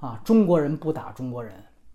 [0.00, 0.18] 啊！
[0.24, 1.52] 中国人不打中国人，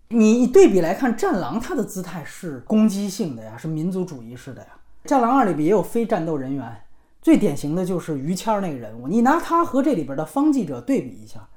[0.08, 4.68] 你对比来看，战狼它的姿态是攻击性的呀，是民族主义式的呀。
[5.04, 6.82] 战狼二里边也有非战斗人员。
[7.22, 11.48] 最典型的就是于谦儿那个人物，你拿他和这里边的方记者对比一下，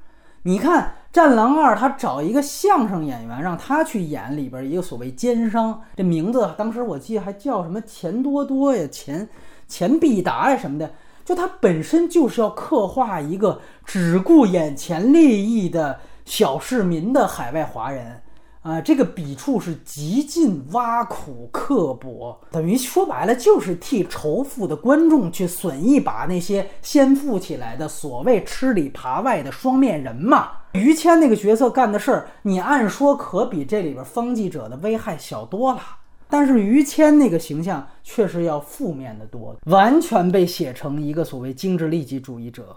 [0.44, 0.84] 你看
[1.14, 9.30] 《战狼二》，他找一个相声演员让他去演里边一个所谓奸商，这名字当时我记得还叫什么钱多多呀、钱
[9.68, 10.92] 钱必达呀什么的。
[11.24, 18.23] 就他本身就是要刻画一个只顾眼前利益的小市民的海外华人。
[18.64, 30.52] 啊，这个笔触是极尽挖苦刻薄，等于说白了就是替仇富的观众去损一把那些先富起来的所谓吃里扒外的双面人嘛。
[30.72, 35.82] 于谦那个角色干的事儿，你按说可比这里边方记者的危害小多了，
[36.30, 42.74] 但是于谦那个形象却是要负面的多，完全被写成一个所谓精致利己主义者，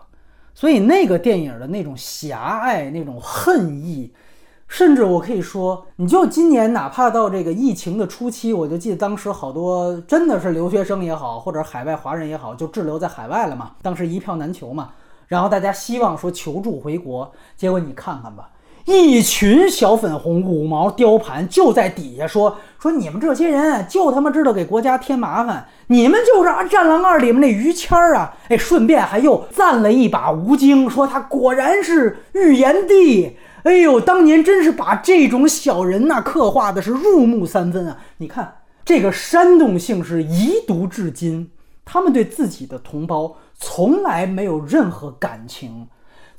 [0.52, 4.12] 所以那个电影的那种狭隘、那种恨意。
[4.68, 13.70] 甚至我可以说，你就今年哪怕到这个疫情的初期，我就记得当时好多真的是留学生也好，或者海外华人也好，就滞留在海外了嘛。
[13.80, 14.90] 当时一票难求嘛，
[15.28, 18.50] 然后大家希望说求助回国，结果你看看吧，
[18.86, 33.36] 一群小粉红五毛雕盘就在底下说说你们这些人就他妈知道给国家添麻烦，你们就是啊《战狼二》里面那于谦儿啊，哎，顺便还又赞了一把吴京，说他果然是预言帝。
[33.66, 37.98] 哎呦，当年真是把这种小人呐刻画的是入木三分啊！
[38.18, 41.50] 你看这个煽动性是遗毒至今，
[41.84, 45.88] 他们对自己的同胞从来没有任何感情，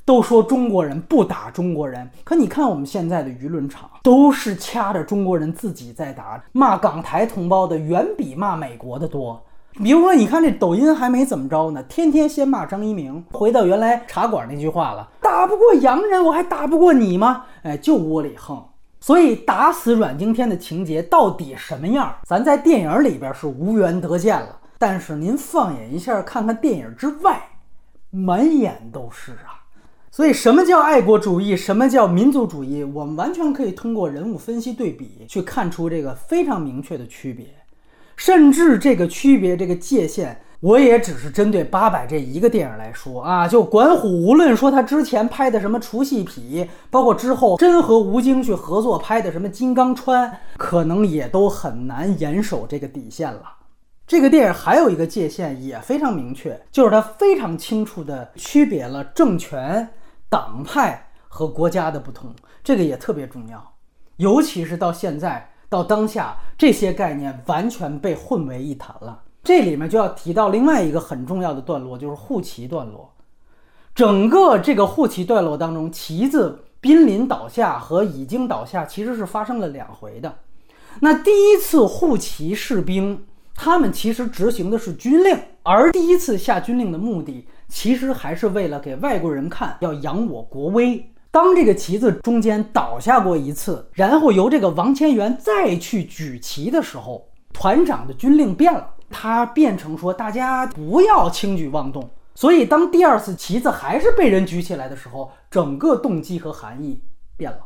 [0.06, 9.44] 都说中国人不打中国人，可你看我们现在的舆论场都是掐着中国人自己在打，骂港台同胞的远比骂美国的多。
[9.82, 17.44] 比如说，你看这抖音还没怎么着呢，天天先骂张一鸣，回到原来茶馆那句话了：打不过洋人，我还打不过你吗？
[17.62, 18.60] 哎，就窝里横。
[19.00, 24.58] 所以打死阮经天的情节到底什么样，咱在电影里边是无缘得见了。
[24.78, 27.50] 但是您放眼一下，看看电影之外，
[28.10, 29.62] 满眼都是啊。
[30.10, 37.46] 所以什么叫爱国主义，什么叫民族主义，我们完全可以通过人物分析对比去看出这个非常明确的区别。
[38.18, 43.46] 甚至这个区别，这个界限，我也只是针对八佰这一个电影来说啊。
[43.46, 53.54] 就管虎，无论说他之前拍的什么除戏痞，包括之后真和吴京去合作拍的什么金刚川，可能也都很难严守这个底线了。
[54.04, 59.90] 这个电影还有一个界限也非常明确，就是它非常清楚地区别了政权、
[60.28, 63.74] 党派和国家的不同，这个也特别重要，
[64.16, 65.50] 尤其是到现在。
[65.68, 69.22] 到当下，这些概念完全被混为一谈了。
[69.44, 73.14] 这里面就要提到另外一个很重要的段落，就是护旗段落。
[73.94, 80.36] 整个这个护旗段落当中，旗子濒临倒下和已经倒下其实是发生了两回的。
[81.00, 91.12] 那第一次护旗士兵，他们其实执行的是军令，而第一次下军令的目的，其实还是为了给外国人看，要扬我国威。
[91.38, 102.10] 当这个旗子中间倒下过一次，然后由这个王千源再去举旗的时候，团长的军令变了，他变成说大家不要轻举妄动。
[102.34, 107.00] 所以当第二次旗子还是被人举起来的时候，整个动机和含义
[107.36, 107.60] 变了。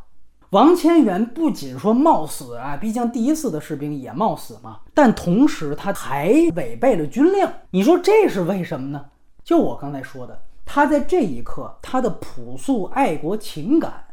[0.50, 7.48] 王千源不仅说冒死啊，毕竟第一次的士兵也冒死嘛，但同时他还违背了军令。
[7.70, 9.06] 你说这是为什么呢？
[9.42, 10.38] 就我刚才说的。
[10.74, 14.06] 他在这一刻，他的朴素爱国情感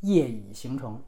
[0.00, 1.00] 业已形成。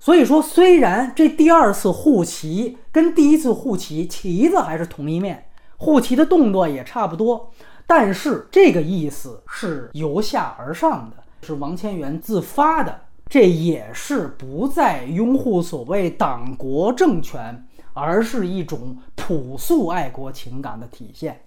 [0.00, 7.50] 所以说，虽然这第二次护旗跟第一次护旗旗子还是同一面，护旗的动作也差不多，
[7.86, 21.42] 但是这个意思是由下而上的，是王千源自发的，这也是不再拥护所谓党国政权，而是一种朴素爱国情感的体现。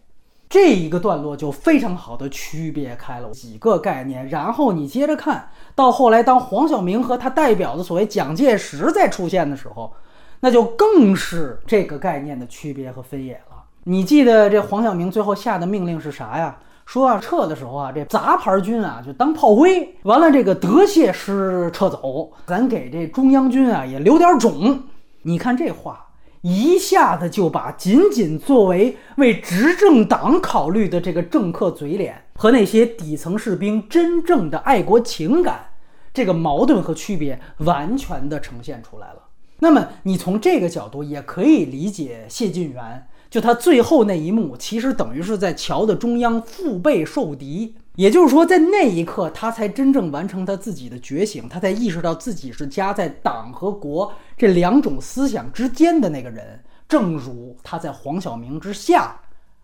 [0.52, 9.94] 这一个段落就非常好的区别开了几个概念，然后你接着看到后来，当黄晓明和他代表的所谓蒋介石再出现的时候，
[10.42, 13.64] 那就更是这个概念的区别和分野了。
[13.86, 16.58] 你记得这黄晓明最后下的命令是啥呀？
[16.86, 24.84] 说啊，撤的时候啊，这杂牌军啊就当炮灰，完了这个德械师撤走，咱给这中央军啊也留点种。
[25.22, 26.08] 你看这话。
[26.42, 35.70] 一下子就把仅仅作为为执政党考虑的这个政客嘴脸和那些底层士兵真正的爱国情感
[36.14, 39.28] 这个矛盾和区别完全的呈现出来了。
[39.60, 47.76] 那么你从这个角度也可以理解谢晋元，就他最后那一幕，其实等于是在桥的中央腹背受敌。
[48.02, 56.60] 也就是说，在那一刻，他才真正完成他自己的觉醒，他才意识到自己是夹在党和国这两种思想之间的那个人。
[56.90, 59.16] 正如他在黄晓明之下，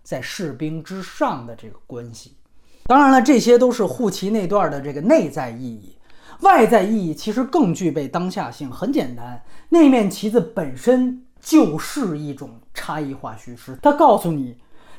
[0.04, 2.36] 在士兵之上的这个关系。
[2.86, 5.98] 当然了，这些都是护旗那段的这个内在意义，
[6.42, 8.70] 外在意义其实更具备当下性。
[8.70, 14.58] 很简单，那面旗子本身就是一种差异化叙事，它告诉你，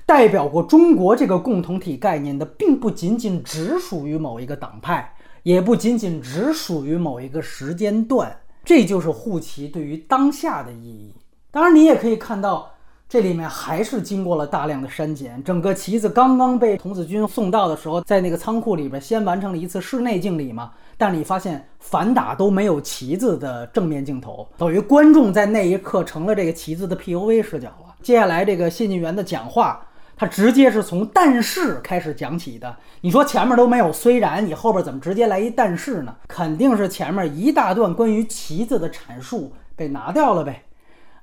[0.09, 8.35] 代表过中国这个共同体概念的，并不仅仅只属于某一个党派，也不仅仅只属于某一个时间段。
[8.65, 11.13] 这就是护旗对于当下的意义。
[11.51, 12.71] 当然，你也可以看到。
[13.11, 15.43] 这里面还是经过了大量的删减。
[15.43, 20.73] 整个旗子刚刚被童子军送到的时候，在那个仓库里边先完成了一次室内敬礼嘛。
[20.99, 27.95] 但你发现反打都没有旗子的正面镜头，等于观众在那一刻成了这个旗子的 POV 视角了。
[28.03, 29.81] 接下来这个谢晋元的讲话，
[30.19, 32.77] 他直接是从但是开始讲起的。
[33.01, 36.15] 你说前面都没有，虽然你后边怎么直接来一但是呢？
[36.27, 40.65] 肯定是前面一大段关于旗子的阐述被拿掉了呗。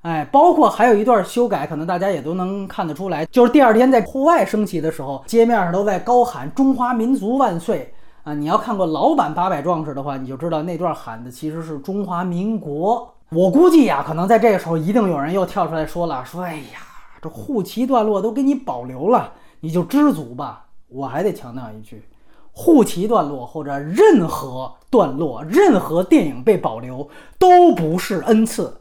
[0.04, 7.92] 哎，包括还有一段修改，可能大家也都能看得出来，就是第二天在户外升旗的时候，街面上都在高喊“中华民族万岁”
[8.24, 8.34] 啊！
[8.34, 13.14] 你要看过老版八百壮士的话，你就知道那段喊的其实是“中华民国”。
[13.32, 16.80] 我估计呀，可能在这个时候一定有人又跳出来说了：“说哎呀，
[17.26, 22.04] 这护旗段落都给你保留了，你就知足吧。”我还得强调一句，
[22.52, 27.10] 护旗段落或者任何段落、任何电影被保留
[27.40, 28.78] 都不是恩赐。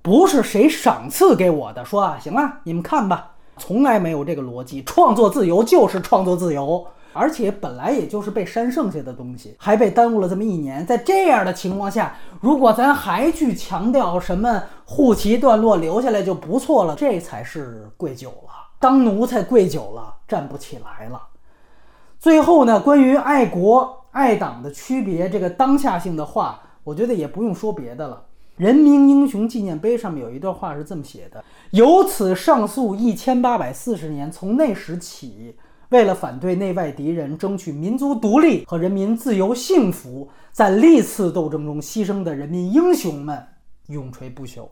[0.00, 4.82] 不是谁赏赐给我的，说啊，行啊，你们看吧，从来没有这个逻辑。
[4.84, 6.86] 创作自由就是创作自由，
[7.16, 10.84] 而且本来也就是被删剩下的东西，还被耽误了这么一年。
[10.84, 21.22] 在这样的情况下，如果咱还去强调什么护旗段落留下来就不错了，这才是跪久了，当奴才跪久了，站不起来了。
[22.18, 28.22] 最后呢，关于爱国爱党的区别，这个当下性的话，我觉得也不用说别的了。
[28.56, 35.54] 人民英雄纪念碑上面有一段话是这么写的：“由此上溯一千八百四十年，从那时起，
[35.90, 43.46] 为了反对内外敌人，争取民族独立和人民自由幸福，在历次斗争中牺牲的人民英雄们，
[43.88, 44.68] 永垂不朽。”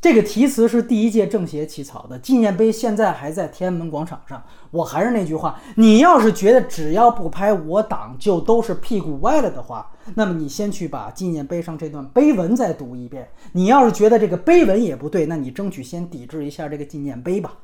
[0.00, 4.40] 这个题词是第一届政协起草的，纪念碑现在还在天安门广场上。
[4.70, 13.28] 我还是那句话，你要是觉得只要不拍我党就都是屁股歪了的话，那么你先去把纪念碑上这段碑文再读一遍。
[13.50, 17.54] 你要是觉得这个碑文也不对，那你争取先抵制一下这个纪念碑吧。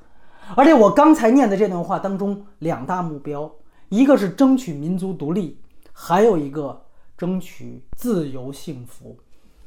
[0.57, 3.51] 而且我刚才念的这段话当中，两大目标，
[3.88, 5.59] 一个是争取民族独立，
[5.92, 6.82] 还有一个
[7.16, 9.16] 争取自由幸福。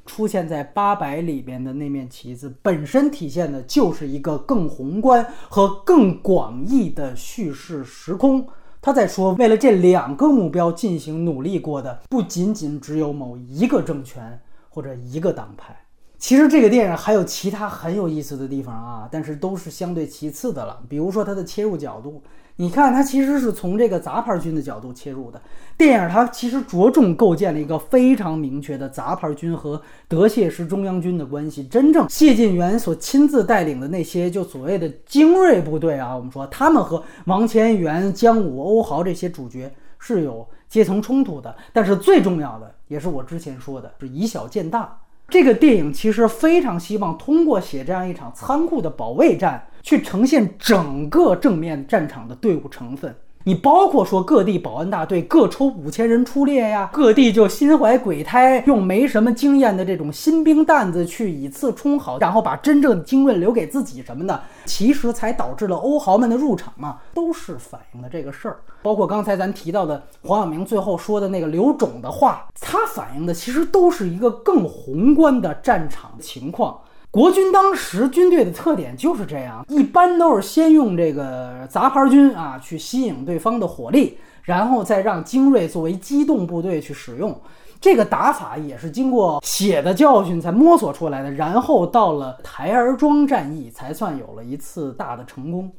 [0.06, 8.48] 出现在八百里边的那面旗子，本身体现的就是一个更宏观和更广义的叙事时空。
[8.80, 15.76] 他在说，为了这两个目标进行努力过的，不仅仅只有某一个政权或者一个党派。
[16.18, 20.82] 其实这个电影还有其他很有意思的地方啊，但是都是相对其次的了。
[20.90, 22.24] 比如说它的切入角度，
[22.56, 25.40] 你看它其实是从这个杂牌军的角度切入的。
[25.78, 31.64] 电影它其实着重构建了一个非常明确的杂牌军和德械师中央军的关系。
[31.68, 41.56] 真正谢晋元所亲自带领的那些就所谓的精锐部队啊，我们说他们和王千源、姜武、欧豪这些主角是有阶层冲突的。
[41.72, 44.98] 但是最重要的，也是我之前说的，是以小见大。
[45.30, 53.14] 这个电影其实非常希望通过写这样一场仓库的保卫战，去呈现整个正面战场的队伍成分。
[53.48, 68.58] 你包括说各地保安大队各抽五千人出列呀，各地就心怀鬼胎，用没什么经验的这种新兵蛋子去以次充好，然后把真正的精锐留给自己什么的，其实才导致了欧豪们的入场嘛，都是反映了这个事儿。
[68.82, 76.78] 包括刚才咱提到的黄晓明最后说的那个刘种的话，他反映的其实都是一个更宏观的战场情况。
[77.18, 87.36] 国军当时军队的特点就是这样，一般都是先用这个杂牌军啊去吸引对方的火力，然后再让精锐作为机动部队去使用。
[87.82, 91.32] 这个打法也是经过血的教训才摸索出来的。
[91.32, 95.72] 然后到了台儿庄战役，才算有了一次大的成功。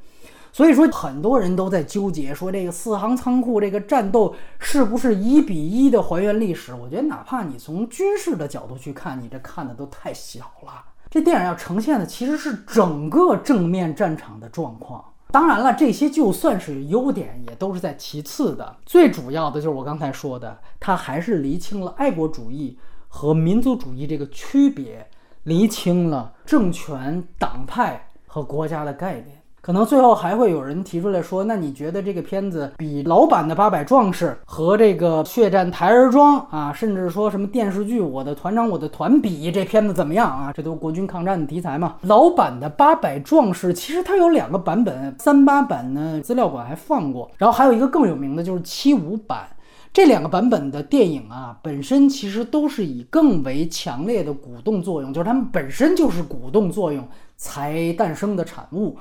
[0.53, 6.75] 所以说，很多人都在纠结说这个四行仓库这个战斗是不是一比一的还原历史？
[6.75, 10.83] 我觉得，哪怕你从军事的角度去看，你这看的都太小了。
[11.11, 15.05] 这电影要呈现的其实是整个正面战场的状况。
[15.31, 18.77] 当然了，这些就算是优点，也都是在其次的。
[18.87, 22.79] 最主要的就是我刚才说的，它还是厘清了爱国主义
[23.09, 25.07] 和民族主义这个区别，
[25.43, 29.38] 厘清了政权、党派和国家的概念。
[29.69, 40.51] 可能最后还会有人提出来说，那你觉得这个片子比老版的《八百壮士》和这个《血战台儿庄》啊，甚至说什么电视剧《我的团长我的团》比这片子怎么样啊？
[40.57, 41.97] 这都是国军抗战的题材嘛。
[42.01, 49.47] 老版的《八百壮士》其实它有两个版本，三八版呢资料馆还放过，然后还有一个更有名的就是七五版。
[49.93, 57.07] 这两个版本的电影啊，本身其实都是以更为强烈的鼓动作用，就是它们本身就是鼓动作用
[57.37, 58.97] 才诞生的产物。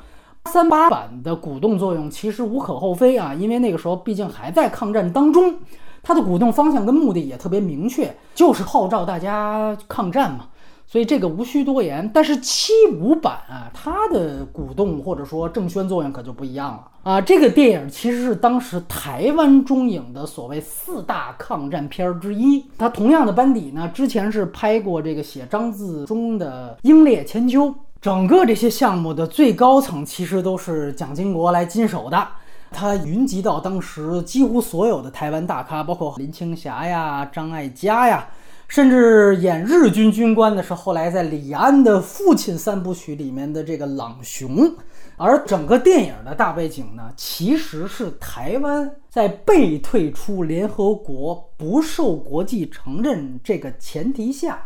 [0.47, 5.53] 三八版的鼓动作用其实无可厚非啊，因为那个时候毕竟还在抗战当中，
[6.01, 10.45] 它的鼓动方向跟目的也特别明确，就是号召大家抗战嘛。
[10.89, 17.19] 所以这个无需多言，但是七五版啊，它的鼓动或者说正宣作用可就不一样了啊。
[17.19, 22.63] 这个电影其实是当时台湾中影的所谓四大抗战片之一。
[22.77, 27.65] 它同样的班底呢，之前是拍过这个写张自忠的《英烈千秋》，
[28.07, 32.25] 整个这些项目的最高层其实都是蒋经国来经手的。
[32.71, 38.25] 他云集到当时几乎所有的台湾大咖，包括林青霞呀、张艾嘉呀。
[38.69, 44.73] 甚至演日军军官的是后来在李安的《父亲》三部曲里面的这个朗雄，
[45.17, 54.61] 而整个电影的大背景呢，其实是台湾在被退出联合国、不受国际承认这个前提下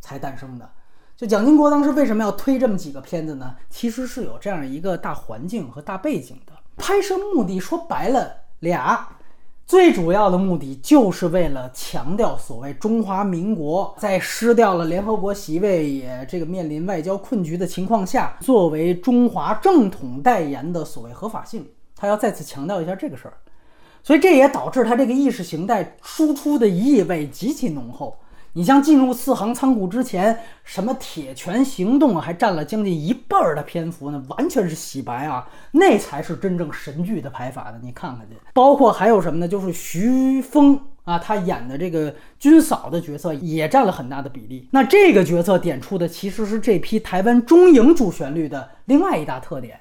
[0.00, 0.66] 才诞生的。
[1.20, 3.54] 就蒋经国当时为什么要推这么几个片子呢？
[3.68, 6.54] 其实是有这样一个大环境和大背景的。
[6.78, 9.06] 拍摄目的说白了俩。
[9.66, 23.34] 最主要的目的就是为了强调所谓中华民国在失掉了联合国席位，也这个面临外交困局的情况下，作为中华正统代言的所谓合法性，他要再次强调一下这个事儿，
[24.02, 28.16] 所以这也导致他这个意识形态输出的意味极其浓厚。
[28.52, 37.80] 你像进入四行仓库之前，什么铁拳行动还占了将近一半的篇幅呢，完全是洗白啊，那才是真正神剧的拍法呢。
[37.82, 39.46] 你看看去，包括还有什么呢？
[39.46, 44.68] 就是徐峰啊，他演的这个军嫂的角色也占了很大的比例。
[44.72, 49.78] 那这个角色点出的其实是这批台湾中影主旋律的另外一大特点，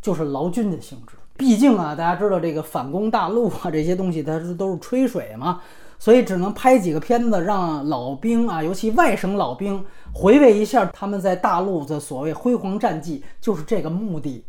[0.00, 1.14] 就是劳军的性质。
[1.36, 5.60] 毕竟啊，大家知道这个反攻大陆啊这些东西，它是都是吹水嘛。
[5.98, 14.44] 所以只能拍几个片子，让老兵啊，尤其外省老兵回味一下他们在大陆的所谓辉煌战绩，就是这个目的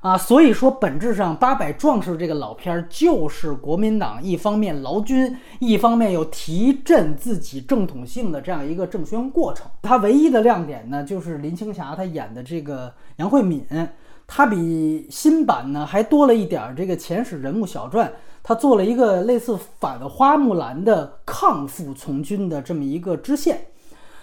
[0.00, 0.18] 啊。
[0.18, 9.66] 所以说，本质上《八百壮士》这个老片儿就是国民党一方面劳军，一方面又提振自己正统性的这样一个政宣过程。
[9.82, 13.64] 它唯一的亮点呢，就是林青霞她演的这个杨慧敏，
[14.26, 18.12] 她比新版呢还多了一点这个前史人物小传。
[18.48, 23.66] 他做了一个类似反花木兰的抗父从军的这么一个支线，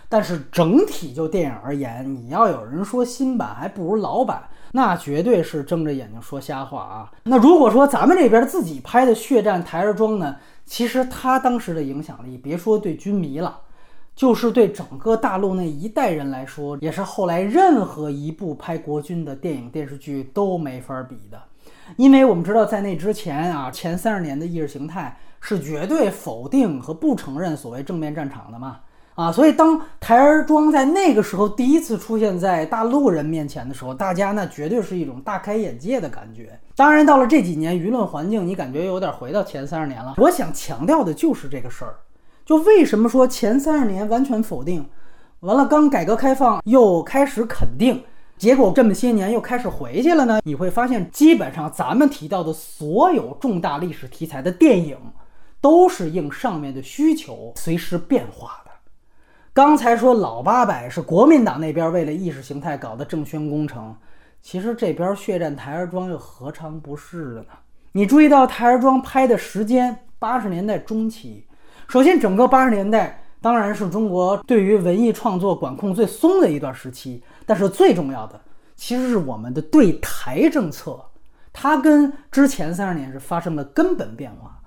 [0.08, 7.12] 但是整体就电影而言，你要有人说新版还不如老版，那绝对是睁着眼睛说瞎话啊！
[7.24, 13.60] 那如果说咱们这边自己拍的《血战台儿庄》呢，其实他当时的影响力，别说对军迷了，
[14.16, 21.42] 就是对整个大陆那一代人来说，也是后来任何一部拍国军的电影电视剧都没法比的。
[21.98, 28.80] 因为我们知道，在那之前啊，前三十年的意识形态是绝对否定和不承认所谓正面战场的嘛，
[29.16, 36.58] 啊，所以当台儿庄在那个时候第一次出现在大陆人面前的时候，大家那绝对是一种大开眼界的感觉。
[36.76, 40.16] 当然，到了这几年，舆论环境你感觉有点回到前三十年了。
[40.18, 41.96] 我想强调的就是这个事儿，
[42.46, 44.90] 就为什么说前三十年完全否定，
[45.42, 48.04] 完了刚改革开放又开始肯定。
[48.38, 50.42] 结果这么些年又开始回去了呢？
[50.44, 54.98] 你会发现，基本上咱们提到的所有重大历史题材的电影，
[55.62, 58.72] 都是应上面的需求随时变化的。
[59.54, 63.96] 刚才说老八百是国民党那边为了意识形态搞的政宣工程，
[64.42, 67.46] 其实这边血战台儿庄又何尝不是呢？
[67.94, 71.46] 你注意到台儿庄拍的时间，八十年代中期。
[71.88, 77.24] 首先，整个八十年代当然是中国对于文艺创作管控最松的一段时期。
[77.46, 78.40] 但是最重要的，
[78.76, 81.00] 其实是我们的对台政策，
[81.52, 84.60] 它跟之前三十年是发生了根本变化。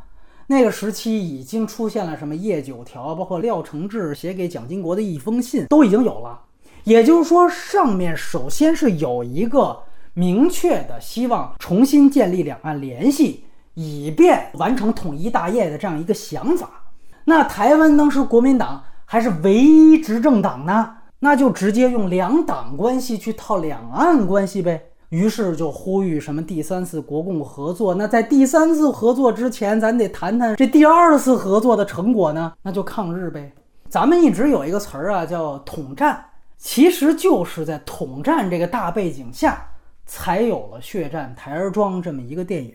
[0.48, 6.40] 那个时期已经出现了什么叶九条，包括廖承志写给蒋经国的一封信都已经有了。
[6.84, 9.82] 也就是说，上面首先是有一个
[10.14, 16.84] 明确的希望重新建立两岸联系，以便完成统一大业的这样一个想法。
[17.24, 20.98] 那台湾当时国民党还是唯一执政党呢？
[21.20, 24.90] 那就直接用两党关系去套两岸关系呗。
[25.10, 27.94] 于是就呼吁什么第三次国共合作。
[27.94, 32.52] 那在第三次合作之前，咱得谈谈这第二次合作的成果呢？
[32.62, 33.52] 那就抗日呗。
[33.88, 36.24] 咱们一直有一个词儿啊，叫统战，
[36.58, 39.64] 其实就是在统战这个大背景下
[40.06, 42.74] 才有了《血战台儿庄》这么一个电影，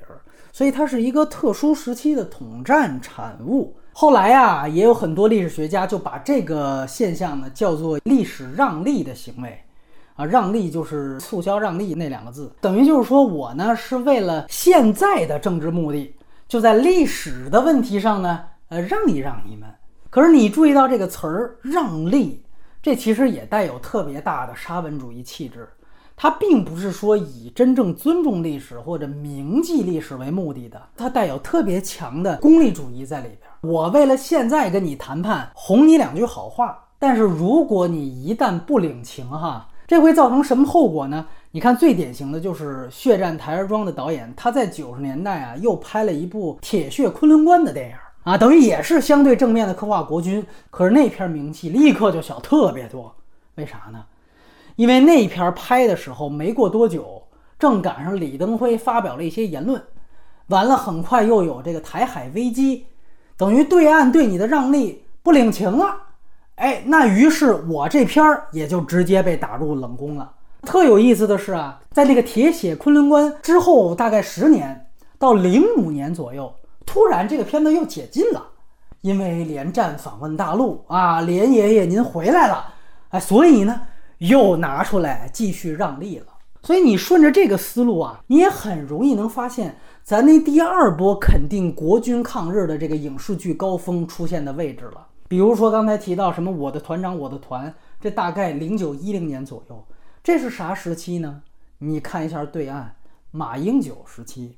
[0.53, 3.75] 所以它是一个特殊时期的统战产物。
[3.93, 9.61] 后来呀，也有很多历史学家就把这个现象呢叫做历史让利的行为。
[10.15, 16.13] 啊，让利就是促销让利那两个字，等于就是说我呢是为了现在的政治目的，
[16.49, 19.69] 就在历史的问题上呢，呃，让一让你们。
[20.09, 22.43] 可是你注意到这个词儿“让利”，
[22.83, 25.67] 这其实也带有特别大的沙文主义气质。
[26.17, 33.50] 它并不是说以真正尊重历史或者铭记历史为目的的，它带有特别强的功利主义在里边。
[33.61, 39.67] 我为了现在跟你谈判，哄你两句好话，但是如果你一旦不领情，哈。
[39.87, 41.27] 这会造成什么后果呢？
[41.51, 50.43] 你看，最典型的就是《血战台儿庄》的导演，他在九十年代啊，又拍了一部《铁血昆仑关》的电影啊，等于也是相对正面的刻画国军。
[50.69, 53.13] 可是那片名气立刻就小特别多，
[53.55, 54.05] 为啥呢？
[54.77, 57.21] 因为那片拍的时候没过多久，
[57.59, 59.83] 正赶上李登辉发表了一些言论，
[60.47, 62.85] 完了很快又有这个台海危机，
[63.41, 65.97] 等于对岸对你的让利不领情了。
[66.57, 70.31] 哎，那于是我这片儿也就直接被打入冷宫了。
[70.61, 74.85] 特有意思的是啊，在这个铁血昆仑关之后，大概十年
[75.17, 76.53] 到零五年左右，
[76.85, 78.45] 突然这个片子又解禁了，
[79.01, 82.75] 因为连战访问大陆啊，连爷爷您回来了，
[83.09, 83.81] 哎，所以呢
[84.19, 86.27] 又拿出来继续让利了。
[86.61, 95.07] 所以你顺着这个思路啊，你也很容易能发现，咱那第二波肯定国军抗日的这个影视剧高峰出现的位置了。
[95.27, 99.85] 比如说刚才提到什么我的团长我的团，这大概零九一零年左右，
[100.23, 101.43] 这是啥时期呢？
[101.77, 102.95] 你看一下对岸
[103.31, 104.57] 马英九时期，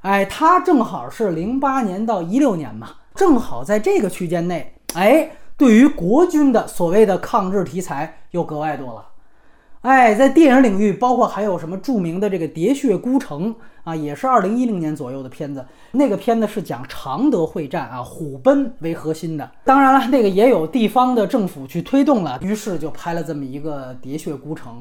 [0.00, 9.06] 哎，他正好是零八年到一六年嘛，正好在这个区间内，哎，对于国军的所谓的抗日题材又格外多了。
[9.88, 15.64] 哎，在电影领域，包括还有什么著名的这个《喋血孤城》啊，也是二零一零年左右的片子。
[15.92, 19.50] 那个片子是讲常德会战啊，虎贲为核心的。
[19.64, 24.74] 当然了，那个也有地方的政府去推动了，于是就拍了这么一个《喋血孤城》。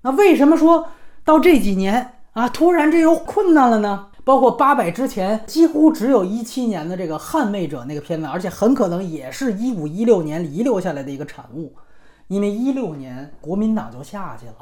[0.00, 0.88] 那为什么说
[1.24, 4.08] 到这几年啊，突然这又困难了呢？
[4.24, 11.72] 包括八百之前，几乎只有一七年的这个《捍卫者》那个片子，而且很可能也是一五一六年遗留下来的一个产物。
[12.32, 14.54] 因为一六年国民党就下去了，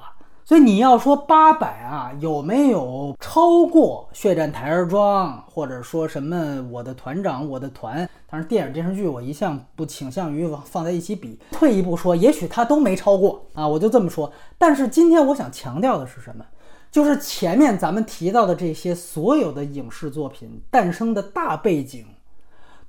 [0.44, 8.08] 所以你要说八百啊有没有超过《血战台儿庄》，或者说什么我的团长我的团？
[8.28, 11.38] 但是电影电视剧我一向不倾向于放在一起比。
[11.52, 14.32] 退一步说，也许他都没超过啊，我就这么说。
[14.58, 16.44] 但是今天我想强调的是什么？
[16.90, 22.04] 就是前面咱们提到的这些所有的影视作品诞生的大背景，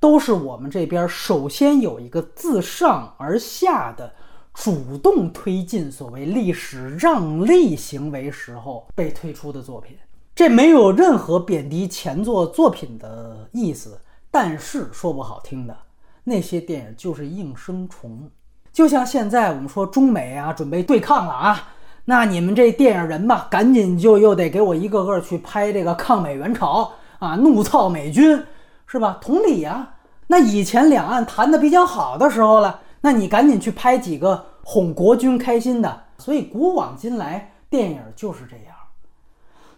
[0.00, 4.12] 都是我们这边首先有一个自上而下的。
[4.54, 9.96] 主动推进所谓历史让利行为时候被推出的作品，
[10.34, 13.98] 这没有任何贬低前作作品的意思。
[14.30, 15.76] 但是说不好听的，
[16.24, 18.30] 那些电影就是应声虫。
[18.72, 21.68] 就像现在我们说中美啊准备对抗了啊，
[22.04, 28.42] 那你们这电影人吧，赶紧就又得给我一个个去拍这个抗美援朝啊，怒操美军，
[28.86, 29.18] 是吧？
[29.20, 29.94] 同理呀，
[30.26, 32.80] 那以前两岸谈的比较好的时候了。
[33.02, 38.74] 那你赶紧去拍几个哄国军开心的，所以古往今来电影就是这样。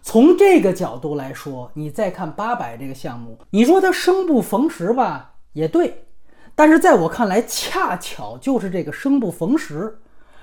[0.01, 6.05] 从这个角度来说，你再看八百这个项目，你说它生不逢时吧，也对。
[6.53, 9.97] 但是在我看来，恰巧就是这个生不逢时，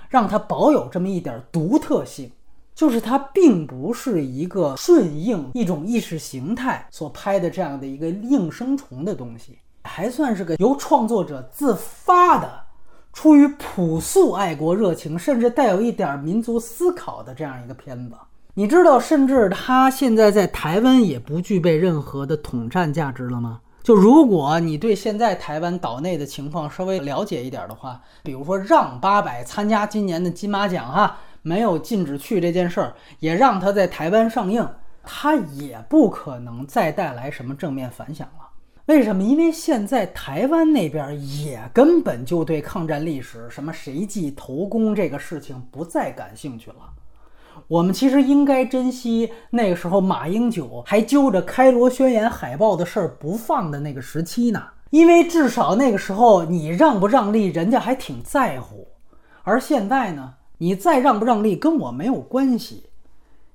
[0.09, 2.33] 让它保有这么一点独特性，
[2.75, 12.65] 就是它并不是一个顺应一种意识形态所拍的这样的一个应声虫的东西，还算是个由创作者自发的。
[13.13, 18.15] 出于朴素爱国热情，甚至带有一点民族思考的这样一个片子，
[18.55, 23.61] 你知道，甚至他现在在台湾也不具备任何的统战价值了吗？
[23.83, 34.67] 就如果你对现在台湾岛内的情况稍微了解一点的话，比如说让八百参加今年的金马奖，哈，没有禁止去这件事儿，也让他在台湾上映，
[35.03, 38.42] 他也不可能再带来什么正面反响了。
[38.87, 39.23] 为什么？
[39.23, 46.91] 因为现在台湾那边也根本就对抗战历史什么谁记头功这个事情不再感兴趣了。
[47.69, 54.61] 我们其实应该珍惜那个时候马英九还揪着开罗宣言海报的事儿不放的那个时期呢。
[54.91, 58.89] 因为至少那个时候你让不让利，人家还挺在乎。
[59.43, 62.85] 而现在呢，你再让不让利跟我没有关系。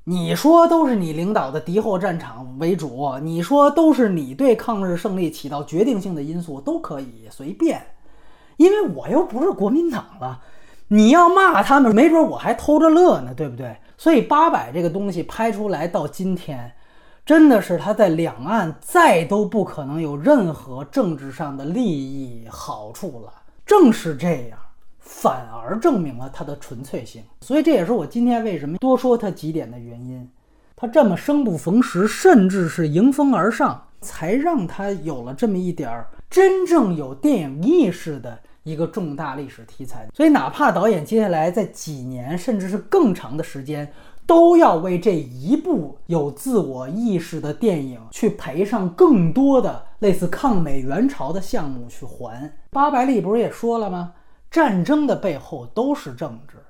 [0.09, 7.85] 你说都是你领导的敌后战场为主，你说都是你对抗日胜利起到决定性的因素，都可以随便，
[8.55, 10.39] 因为我又不是国民党了。
[10.87, 13.75] 你要骂他们，没准我还偷着乐呢，对不对？
[13.97, 16.71] 所以八百这个东西拍出来到今天，
[17.25, 23.33] 真的是他在两岸再都不可能有任何政治上的利益好处了。
[23.65, 24.57] 正是这样，
[25.21, 27.23] 反而证明了它的纯粹性。
[27.41, 30.29] 所以这也是我今天为什么多说它几点的原因。
[30.79, 40.07] 他这么生不逢时，甚至是迎风而上，才让他有了这么一点儿真正有电影意识的一个重大历史题材。
[40.13, 43.91] 所以，哪怕导演接下来在几年，甚至是更长的时间，
[44.27, 52.53] 都要为这一部有自我意识的电影去赔上更多的类似抗美援朝的项目去还。
[52.69, 54.13] 八百里不是也说了吗？
[54.49, 56.63] 战争的背后都是政治，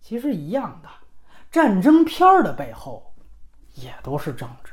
[0.00, 0.88] 其实一样的，
[1.50, 3.04] 战争片儿的背后。
[3.80, 4.67] 也都是政治。